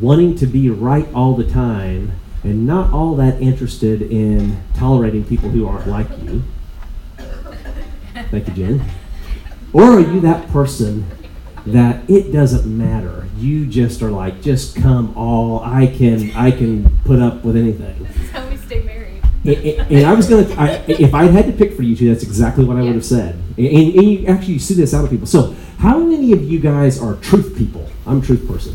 wanting 0.00 0.36
to 0.36 0.46
be 0.46 0.70
right 0.70 1.06
all 1.14 1.34
the 1.34 1.44
time 1.44 2.12
and 2.42 2.66
not 2.66 2.92
all 2.92 3.14
that 3.16 3.40
interested 3.40 4.02
in 4.02 4.62
tolerating 4.74 5.24
people 5.24 5.50
who 5.50 5.66
aren't 5.66 5.86
like 5.86 6.08
you? 6.22 6.42
Thank 8.30 8.48
you, 8.48 8.54
Jen. 8.54 8.84
Or 9.72 9.82
are 9.82 10.00
you 10.00 10.20
that 10.20 10.48
person 10.48 11.06
that 11.66 12.08
it 12.08 12.32
doesn't 12.32 12.66
matter? 12.66 13.26
You 13.36 13.66
just 13.66 14.02
are 14.02 14.10
like, 14.10 14.42
just 14.42 14.76
come 14.76 15.16
all. 15.16 15.60
I 15.60 15.86
can, 15.86 16.34
I 16.34 16.50
can 16.50 16.98
put 17.04 17.20
up 17.20 17.44
with 17.44 17.56
anything. 17.56 18.06
And, 19.44 20.04
I 20.04 20.14
was 20.14 20.28
gonna, 20.28 20.52
I, 20.56 20.84
if 20.88 21.14
I 21.14 21.24
had 21.24 21.46
to 21.46 21.52
pick 21.52 21.74
for 21.74 21.82
you 21.82 21.96
two, 21.96 22.12
that's 22.12 22.24
exactly 22.24 22.64
what 22.64 22.76
I 22.76 22.82
would 22.82 22.94
have 22.94 23.04
said. 23.04 23.36
And, 23.56 23.66
and 23.66 24.02
you 24.02 24.26
actually 24.26 24.54
you 24.54 24.58
see 24.58 24.74
this 24.74 24.92
out 24.92 25.04
of 25.04 25.10
people. 25.10 25.26
So, 25.26 25.54
how 25.78 25.98
many 25.98 26.32
of 26.32 26.42
you 26.42 26.58
guys 26.58 27.00
are 27.00 27.14
truth 27.16 27.56
people? 27.56 27.88
I'm 28.06 28.20
a 28.20 28.24
truth 28.24 28.46
person. 28.48 28.74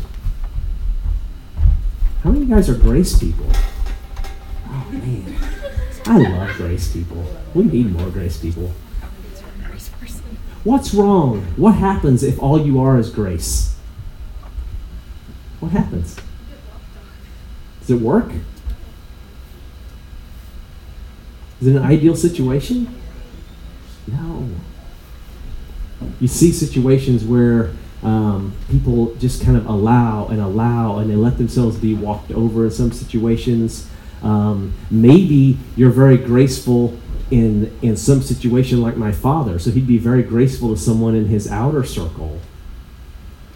How 2.22 2.30
many 2.30 2.44
of 2.44 2.48
you 2.48 2.54
guys 2.54 2.70
are 2.70 2.74
grace 2.74 3.18
people? 3.18 3.46
Oh 4.66 4.88
man, 4.90 5.36
I 6.06 6.18
love 6.18 6.56
grace 6.56 6.90
people. 6.92 7.24
We 7.52 7.64
need 7.64 7.92
more 7.92 8.08
grace 8.08 8.38
people. 8.38 8.72
Grace 9.62 9.90
person. 9.90 10.22
What's 10.64 10.94
wrong? 10.94 11.42
What 11.56 11.72
happens 11.72 12.22
if 12.22 12.42
all 12.42 12.64
you 12.64 12.80
are 12.80 12.98
is 12.98 13.10
grace? 13.10 13.76
What 15.60 15.72
happens? 15.72 16.16
Does 17.80 17.90
it 17.90 18.00
work? 18.00 18.32
Is 21.64 21.68
it 21.68 21.76
an 21.76 21.82
ideal 21.82 22.14
situation? 22.14 22.94
No. 24.06 24.46
You 26.20 26.28
see 26.28 26.52
situations 26.52 27.24
where 27.24 27.70
um, 28.02 28.54
people 28.70 29.14
just 29.14 29.42
kind 29.42 29.56
of 29.56 29.64
allow 29.64 30.26
and 30.26 30.42
allow 30.42 30.98
and 30.98 31.10
they 31.10 31.16
let 31.16 31.38
themselves 31.38 31.78
be 31.78 31.94
walked 31.94 32.30
over 32.32 32.66
in 32.66 32.70
some 32.70 32.92
situations. 32.92 33.88
Um, 34.22 34.74
maybe 34.90 35.56
you're 35.74 35.88
very 35.88 36.18
graceful 36.18 36.98
in 37.30 37.74
in 37.80 37.96
some 37.96 38.20
situation 38.20 38.82
like 38.82 38.98
my 38.98 39.12
father, 39.12 39.58
so 39.58 39.70
he'd 39.70 39.86
be 39.86 39.96
very 39.96 40.22
graceful 40.22 40.74
to 40.74 40.78
someone 40.78 41.14
in 41.14 41.28
his 41.28 41.50
outer 41.50 41.82
circle. 41.82 42.40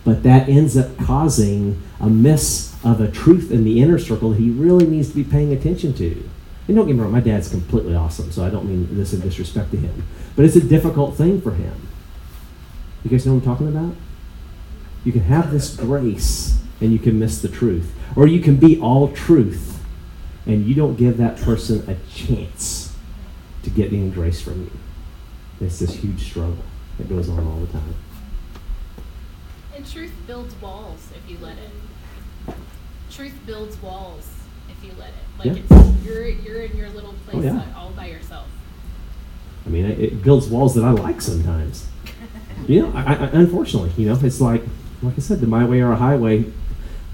But 0.06 0.22
that 0.22 0.48
ends 0.48 0.78
up 0.78 0.96
causing 0.96 1.82
a 2.00 2.08
miss 2.08 2.74
of 2.82 3.02
a 3.02 3.10
truth 3.10 3.50
in 3.50 3.64
the 3.64 3.82
inner 3.82 3.98
circle 3.98 4.32
he 4.32 4.48
really 4.48 4.86
needs 4.86 5.10
to 5.10 5.14
be 5.14 5.24
paying 5.24 5.52
attention 5.52 5.92
to. 5.96 6.26
And 6.68 6.76
don't 6.76 6.86
get 6.86 6.96
me 6.96 7.02
wrong, 7.02 7.12
my 7.12 7.20
dad's 7.20 7.48
completely 7.48 7.94
awesome, 7.94 8.30
so 8.30 8.44
I 8.44 8.50
don't 8.50 8.66
mean 8.66 8.94
this 8.94 9.14
in 9.14 9.20
disrespect 9.20 9.70
to 9.70 9.78
him. 9.78 10.06
But 10.36 10.44
it's 10.44 10.54
a 10.54 10.60
difficult 10.60 11.16
thing 11.16 11.40
for 11.40 11.52
him. 11.52 11.88
You 13.02 13.10
guys 13.10 13.24
know 13.24 13.34
what 13.34 13.42
I'm 13.42 13.44
talking 13.46 13.68
about? 13.68 13.96
You 15.02 15.12
can 15.12 15.22
have 15.22 15.50
this 15.50 15.74
grace 15.74 16.60
and 16.82 16.92
you 16.92 16.98
can 16.98 17.18
miss 17.18 17.40
the 17.40 17.48
truth. 17.48 17.94
Or 18.14 18.26
you 18.26 18.40
can 18.40 18.56
be 18.56 18.78
all 18.78 19.08
truth 19.08 19.82
and 20.44 20.66
you 20.66 20.74
don't 20.74 20.96
give 20.96 21.16
that 21.16 21.38
person 21.38 21.88
a 21.88 21.96
chance 22.12 22.94
to 23.62 23.70
get 23.70 23.90
any 23.90 24.10
grace 24.10 24.42
from 24.42 24.64
you. 24.64 24.70
It's 25.60 25.78
this 25.78 25.94
huge 25.94 26.28
struggle 26.28 26.58
that 26.98 27.08
goes 27.08 27.30
on 27.30 27.46
all 27.46 27.60
the 27.60 27.72
time. 27.72 27.94
And 29.74 29.90
truth 29.90 30.12
builds 30.26 30.54
walls 30.60 31.08
if 31.14 31.30
you 31.30 31.38
let 31.38 31.56
it. 31.56 32.54
Truth 33.10 33.34
builds 33.46 33.80
walls 33.80 34.37
if 34.78 34.84
you 34.84 34.92
let 34.98 35.08
it. 35.08 35.14
Like 35.38 35.46
Yeah. 35.46 35.76
it's 35.78 36.04
you're 36.04 36.26
you're 36.26 36.62
in 36.62 36.76
your 36.76 36.88
little 36.90 37.14
place 37.26 37.36
Oh, 37.36 37.42
yeah. 37.42 37.60
Uh, 37.74 37.78
all 37.78 37.90
by 37.90 38.06
yourself. 38.06 38.46
I 39.66 39.70
mean, 39.70 39.84
it, 39.84 40.22
builds 40.22 40.48
walls 40.48 40.74
that 40.74 40.84
I 40.84 40.90
like 40.90 41.20
sometimes. 41.20 41.86
You 42.66 42.82
know, 42.82 42.92
I, 42.94 43.14
I, 43.14 43.26
unfortunately, 43.32 43.92
you 43.96 44.08
know, 44.08 44.18
it's 44.20 44.40
like, 44.40 44.62
like 45.00 45.14
I 45.16 45.20
said, 45.20 45.40
the 45.40 45.46
my 45.46 45.64
way 45.64 45.80
or 45.80 45.92
a 45.92 45.96
highway. 45.96 46.44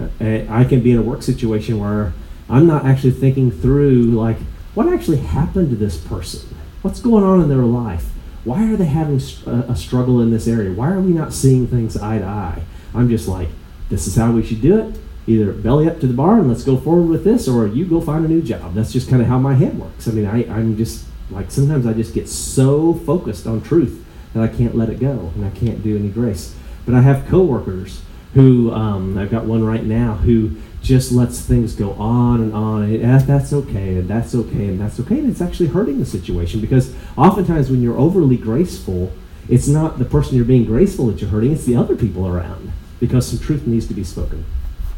Uh, 0.00 0.08
uh, 0.20 0.46
I 0.48 0.64
can 0.64 0.80
be 0.80 0.90
in 0.90 0.98
a 0.98 1.02
work 1.02 1.22
situation 1.22 1.78
where 1.78 2.12
I'm 2.48 2.66
not 2.66 2.84
actually 2.86 3.12
thinking 3.12 3.52
through, 3.52 4.06
like, 4.12 4.38
what 4.74 4.92
actually 4.92 5.18
happened 5.18 5.70
to 5.70 5.76
this 5.76 5.96
person? 5.98 6.48
What's 6.82 6.98
going 6.98 7.22
on 7.22 7.40
in 7.40 7.48
their 7.48 7.58
life? 7.58 8.06
Why 8.44 8.64
are 8.72 8.76
they 8.76 8.86
having 8.86 9.20
uh, 9.46 9.70
a 9.70 9.76
struggle 9.76 10.20
in 10.20 10.30
this 10.30 10.48
area? 10.48 10.72
Why 10.72 10.90
are 10.90 11.00
we 11.00 11.12
not 11.12 11.32
seeing 11.32 11.66
things 11.68 11.96
eye 11.96 12.18
to 12.18 12.24
eye? 12.24 12.62
I'm 12.94 13.08
just 13.08 13.28
like, 13.28 13.48
this 13.90 14.06
is 14.08 14.16
how 14.16 14.32
we 14.32 14.42
should 14.44 14.60
do 14.62 14.78
it. 14.78 14.96
Either 15.26 15.52
belly 15.52 15.88
up 15.88 16.00
to 16.00 16.06
the 16.06 16.14
bar 16.14 16.38
and 16.38 16.48
let's 16.48 16.64
go 16.64 16.76
forward 16.76 17.08
with 17.08 17.24
this, 17.24 17.48
or 17.48 17.66
you 17.66 17.86
go 17.86 18.00
find 18.00 18.24
a 18.24 18.28
new 18.28 18.42
job. 18.42 18.74
That's 18.74 18.92
just 18.92 19.08
kind 19.08 19.22
of 19.22 19.28
how 19.28 19.38
my 19.38 19.54
head 19.54 19.78
works. 19.78 20.08
I 20.08 20.12
mean, 20.12 20.26
I, 20.26 20.44
I'm 20.54 20.76
just 20.76 21.06
like 21.30 21.50
sometimes 21.50 21.86
I 21.86 21.92
just 21.92 22.14
get 22.14 22.28
so 22.28 22.94
focused 22.94 23.46
on 23.46 23.62
truth 23.62 24.04
that 24.34 24.42
I 24.42 24.48
can't 24.48 24.74
let 24.74 24.90
it 24.90 25.00
go 25.00 25.32
and 25.34 25.44
I 25.44 25.50
can't 25.50 25.82
do 25.82 25.96
any 25.96 26.08
grace. 26.08 26.54
But 26.84 26.94
I 26.94 27.00
have 27.00 27.26
coworkers 27.28 28.02
who 28.34 28.72
um, 28.72 29.16
I've 29.16 29.30
got 29.30 29.44
one 29.46 29.64
right 29.64 29.84
now 29.84 30.14
who 30.14 30.56
just 30.82 31.12
lets 31.12 31.40
things 31.40 31.74
go 31.74 31.92
on 31.92 32.42
and 32.42 32.52
on 32.52 32.82
and 32.82 33.20
that's 33.22 33.54
okay 33.54 33.96
and 33.96 34.06
that's 34.06 34.34
okay 34.34 34.68
and 34.68 34.78
that's 34.78 35.00
okay 35.00 35.18
and 35.18 35.30
it's 35.30 35.40
actually 35.40 35.68
hurting 35.68 35.98
the 35.98 36.04
situation 36.04 36.60
because 36.60 36.94
oftentimes 37.16 37.70
when 37.70 37.80
you're 37.80 37.96
overly 37.96 38.36
graceful 38.36 39.10
it's 39.48 39.66
not 39.66 39.98
the 39.98 40.04
person 40.04 40.36
you're 40.36 40.44
being 40.44 40.66
graceful 40.66 41.06
that 41.06 41.22
you're 41.22 41.30
hurting 41.30 41.52
it's 41.52 41.64
the 41.64 41.74
other 41.74 41.96
people 41.96 42.28
around 42.28 42.70
because 43.00 43.26
some 43.26 43.38
truth 43.38 43.66
needs 43.66 43.86
to 43.86 43.94
be 43.94 44.04
spoken 44.04 44.44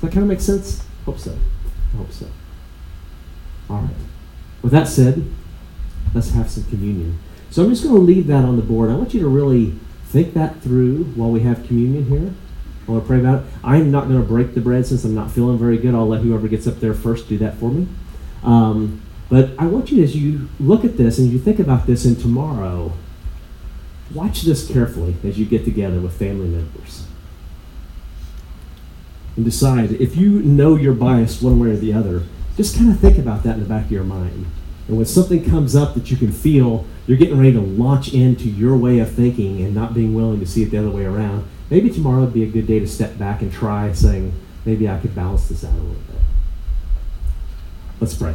that 0.01 0.13
kind 0.13 0.23
of 0.23 0.29
make 0.29 0.41
sense 0.41 0.85
hope 1.05 1.19
so 1.19 1.37
i 1.95 1.97
hope 1.97 2.13
so 2.13 2.27
all 3.71 3.81
right 3.81 3.91
with 4.63 4.73
that 4.73 4.89
said 4.89 5.25
let's 6.15 6.31
have 6.31 6.51
some 6.51 6.65
communion 6.65 7.19
so 7.51 7.63
i'm 7.63 7.71
just 7.71 7.83
going 7.83 7.95
to 7.95 8.01
leave 8.01 8.27
that 8.27 8.45
on 8.45 8.57
the 8.57 8.63
board 8.63 8.91
i 8.91 8.95
want 8.95 9.15
you 9.15 9.21
to 9.21 9.29
really 9.29 9.75
think 10.07 10.35
that 10.35 10.61
through 10.63 11.05
while 11.15 11.31
we 11.31 11.41
have 11.41 11.67
communion 11.67 12.07
here 12.07 12.33
I 12.87 12.93
want 12.93 13.03
to 13.03 13.07
pray 13.09 13.19
about 13.19 13.41
it. 13.41 13.47
I'm 13.65 13.91
not 13.91 14.07
going 14.09 14.21
to 14.21 14.27
break 14.27 14.55
the 14.55 14.61
bread 14.61 14.87
since 14.87 15.05
I'm 15.05 15.15
not 15.15 15.31
feeling 15.31 15.59
very 15.59 15.77
good. 15.77 15.95
I'll 15.95 16.07
let 16.07 16.21
whoever 16.21 16.47
gets 16.47 16.67
up 16.67 16.79
there 16.79 16.95
first 16.95 17.29
do 17.29 17.37
that 17.39 17.57
for 17.57 17.71
me. 17.71 17.89
Um, 18.45 19.03
but 19.29 19.51
I 19.59 19.67
want 19.67 19.91
you, 19.91 20.05
as 20.05 20.17
you 20.17 20.49
look 20.61 20.85
at 20.85 20.97
this 20.97 21.19
and 21.19 21.33
you 21.33 21.39
think 21.39 21.59
about 21.59 21.87
this, 21.87 22.05
and 22.05 22.19
tomorrow, 22.19 22.93
watch 24.15 24.43
this 24.43 24.71
carefully 24.71 25.17
as 25.25 25.37
you 25.37 25.47
get 25.47 25.65
together 25.65 26.01
with 26.01 26.17
family 26.17 26.47
members. 26.47 27.07
And 29.37 29.45
decide 29.45 29.93
if 29.93 30.17
you 30.17 30.41
know 30.43 30.77
you're 30.77 30.95
biased 30.95 31.43
one 31.43 31.61
way 31.61 31.69
or 31.69 31.77
the 31.77 31.93
other, 31.93 32.23
just 32.57 32.77
kind 32.77 32.91
of 32.91 32.99
think 32.99 33.19
about 33.19 33.43
that 33.43 33.55
in 33.55 33.63
the 33.63 33.69
back 33.69 33.85
of 33.85 33.93
your 33.93 34.05
mind. 34.05 34.47
And 34.89 34.97
when 34.97 35.07
something 35.07 35.45
comes 35.45 35.77
up 35.77 35.95
that 35.95 36.11
you 36.11 36.17
can 36.17 36.33
feel 36.33 36.87
you're 37.07 37.19
getting 37.19 37.39
ready 37.39 37.53
to 37.53 37.61
launch 37.61 38.15
into 38.15 38.49
your 38.49 38.77
way 38.77 38.99
of 38.99 39.13
thinking 39.13 39.61
and 39.63 39.75
not 39.75 39.95
being 39.95 40.15
willing 40.15 40.41
to 40.41 40.47
see 40.47 40.63
it 40.63 40.71
the 40.71 40.79
other 40.79 40.91
way 40.91 41.05
around, 41.05 41.47
maybe 41.71 41.91
tomorrow 41.91 42.21
would 42.21 42.33
be 42.33 42.45
a 42.45 42.51
good 42.51 42.67
day 42.67 42.79
to 42.79 42.87
step 42.87 43.19
back 43.19 43.43
and 43.43 43.53
try 43.53 43.93
saying, 43.93 44.33
maybe 44.65 44.89
I 44.89 44.99
could 44.99 45.15
balance 45.15 45.49
this 45.49 45.65
out 45.65 45.73
a 45.73 45.77
little 45.77 45.95
bit. 45.95 46.17
Let's 48.01 48.15
pray. 48.15 48.35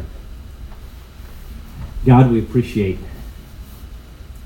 God, 2.06 2.32
we 2.32 2.40
appreciate 2.40 3.00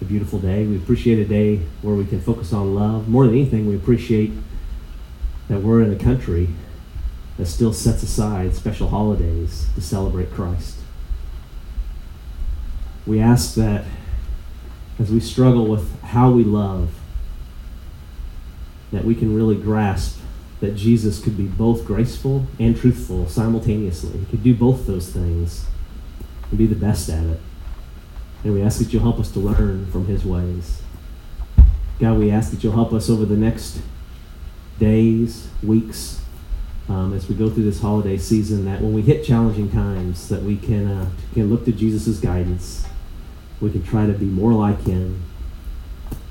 a 0.02 0.06
beautiful 0.06 0.40
day. 0.40 0.66
We 0.66 0.76
appreciate 0.76 1.20
a 1.20 1.26
day 1.26 1.62
where 1.82 1.96
we 1.96 2.06
can 2.06 2.22
focus 2.22 2.54
on 2.54 2.76
love. 2.76 3.08
More 3.08 3.26
than 3.26 3.36
anything, 3.36 3.68
we 3.68 3.76
appreciate 3.76 4.32
that 5.48 5.62
we're 5.62 5.82
in 5.82 5.92
a 5.92 5.98
country 5.98 6.50
that 7.38 7.46
still 7.46 7.74
sets 7.74 8.02
aside 8.04 8.56
special 8.56 8.88
holidays 8.88 9.68
to 9.76 9.82
celebrate 9.82 10.32
Christ. 10.32 10.78
We 13.06 13.20
ask 13.20 13.56
that 13.56 13.86
as 14.98 15.12
we 15.12 15.20
struggle 15.20 15.68
with 15.68 16.02
how 16.02 16.32
we 16.32 16.44
love, 16.44 16.92
that 18.92 19.04
we 19.04 19.14
can 19.14 19.36
really 19.36 19.56
grasp 19.56 20.20
that 20.62 20.76
Jesus 20.76 21.22
could 21.22 21.36
be 21.36 21.46
both 21.46 21.86
graceful 21.86 22.48
and 22.60 22.78
truthful 22.78 23.28
simultaneously. 23.28 24.18
He 24.20 24.26
could 24.26 24.44
do 24.44 24.56
both 24.56 24.88
those 24.88 25.10
things 25.10 25.66
and 26.50 26.58
be 26.58 26.66
the 26.66 26.76
best 26.76 27.10
at 27.10 27.24
it. 27.24 27.40
And 28.44 28.54
we 28.54 28.62
ask 28.62 28.80
that 28.80 28.94
you'll 28.94 29.04
help 29.04 29.20
us 29.20 29.32
to 29.32 29.40
learn 29.40 29.88
from 29.92 30.06
his 30.06 30.24
ways. 30.24 30.82
God, 32.00 32.18
we 32.18 32.32
ask 32.32 32.52
that 32.52 32.64
you'll 32.64 32.74
help 32.74 32.94
us 32.94 33.10
over 33.10 33.26
the 33.26 33.36
next 33.36 33.80
days, 34.80 35.48
weeks, 35.64 36.22
um, 36.88 37.14
as 37.14 37.28
we 37.28 37.36
go 37.36 37.50
through 37.50 37.64
this 37.64 37.82
holiday 37.82 38.18
season, 38.18 38.66
that 38.66 38.82
when 38.82 38.94
we 38.94 39.02
hit 39.02 39.26
challenging 39.26 39.72
times, 39.72 40.30
that 40.30 40.44
we 40.44 40.58
can, 40.58 40.88
uh, 40.88 41.10
can 41.34 41.50
look 41.50 41.66
to 41.66 41.72
Jesus' 41.72 42.20
guidance. 42.20 42.86
We 43.60 43.72
can 43.72 43.84
try 43.84 44.06
to 44.06 44.14
be 44.14 44.26
more 44.26 44.54
like 44.54 44.82
him 44.82 45.24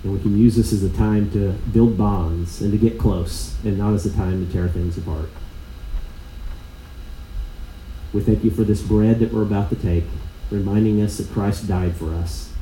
and 0.05 0.13
we 0.13 0.21
can 0.21 0.39
use 0.39 0.55
this 0.55 0.73
as 0.73 0.83
a 0.83 0.91
time 0.91 1.31
to 1.31 1.53
build 1.73 1.97
bonds 1.97 2.61
and 2.61 2.71
to 2.73 2.79
get 2.79 2.99
close, 2.99 3.57
and 3.65 3.79
not 3.79 3.95
as 3.95 4.05
a 4.05 4.15
time 4.15 4.47
to 4.47 4.53
tear 4.53 4.69
things 4.69 4.99
apart. 4.99 5.31
We 8.13 8.21
thank 8.21 8.45
you 8.45 8.51
for 8.51 8.65
this 8.65 8.83
bread 8.83 9.19
that 9.21 9.33
we're 9.33 9.43
about 9.43 9.71
to 9.71 9.77
take, 9.77 10.05
reminding 10.51 11.01
us 11.01 11.17
that 11.17 11.33
Christ 11.33 11.67
died 11.67 11.97
for 11.97 12.15
us. 12.15 12.53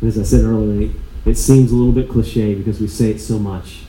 And 0.00 0.08
as 0.08 0.18
I 0.18 0.24
said 0.24 0.44
earlier, 0.44 0.92
it 1.24 1.36
seems 1.36 1.72
a 1.72 1.74
little 1.74 1.92
bit 1.92 2.10
cliche 2.10 2.54
because 2.54 2.80
we 2.80 2.86
say 2.86 3.12
it 3.12 3.18
so 3.18 3.38
much. 3.38 3.85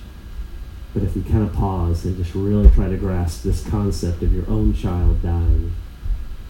But 0.98 1.06
if 1.06 1.16
we 1.16 1.22
kind 1.22 1.44
of 1.44 1.54
pause 1.54 2.06
and 2.06 2.18
just 2.18 2.34
really 2.34 2.72
try 2.72 2.90
to 2.90 2.98
grasp 2.98 3.44
this 3.44 3.64
concept 3.70 4.24
of 4.24 4.34
your 4.34 4.50
own 4.50 4.74
child 4.74 5.22
dying, 5.22 5.72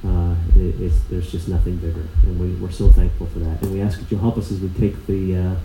uh, 0.06 0.36
it, 0.56 0.94
there's 1.10 1.30
just 1.30 1.50
nothing 1.50 1.76
bigger. 1.76 2.08
And 2.24 2.40
we, 2.40 2.54
we're 2.56 2.72
so 2.72 2.90
thankful 2.90 3.28
for 3.28 3.40
that. 3.40 3.62
And 3.62 3.74
we 3.74 3.82
ask 3.82 4.00
that 4.00 4.10
you'll 4.10 4.22
help 4.22 4.38
us 4.38 4.50
as 4.50 4.62
we 4.62 4.70
take 4.70 5.06
the. 5.06 5.36
Uh, 5.36 5.56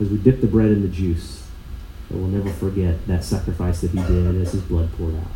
as 0.00 0.08
we 0.08 0.18
dip 0.18 0.40
the 0.40 0.46
bread 0.46 0.68
in 0.68 0.82
the 0.82 0.88
juice, 0.88 1.48
that 2.08 2.16
we'll 2.16 2.28
never 2.28 2.52
forget 2.52 3.04
that 3.08 3.24
sacrifice 3.24 3.80
that 3.80 3.90
he 3.90 3.98
did 3.98 4.40
as 4.40 4.52
his 4.52 4.62
blood 4.62 4.92
poured 4.92 5.16
out. 5.16 5.32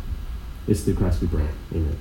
It's 0.65 0.83
through 0.83 0.95
Christ 0.95 1.19
we 1.19 1.27
pray. 1.27 1.49
Amen. 1.73 1.99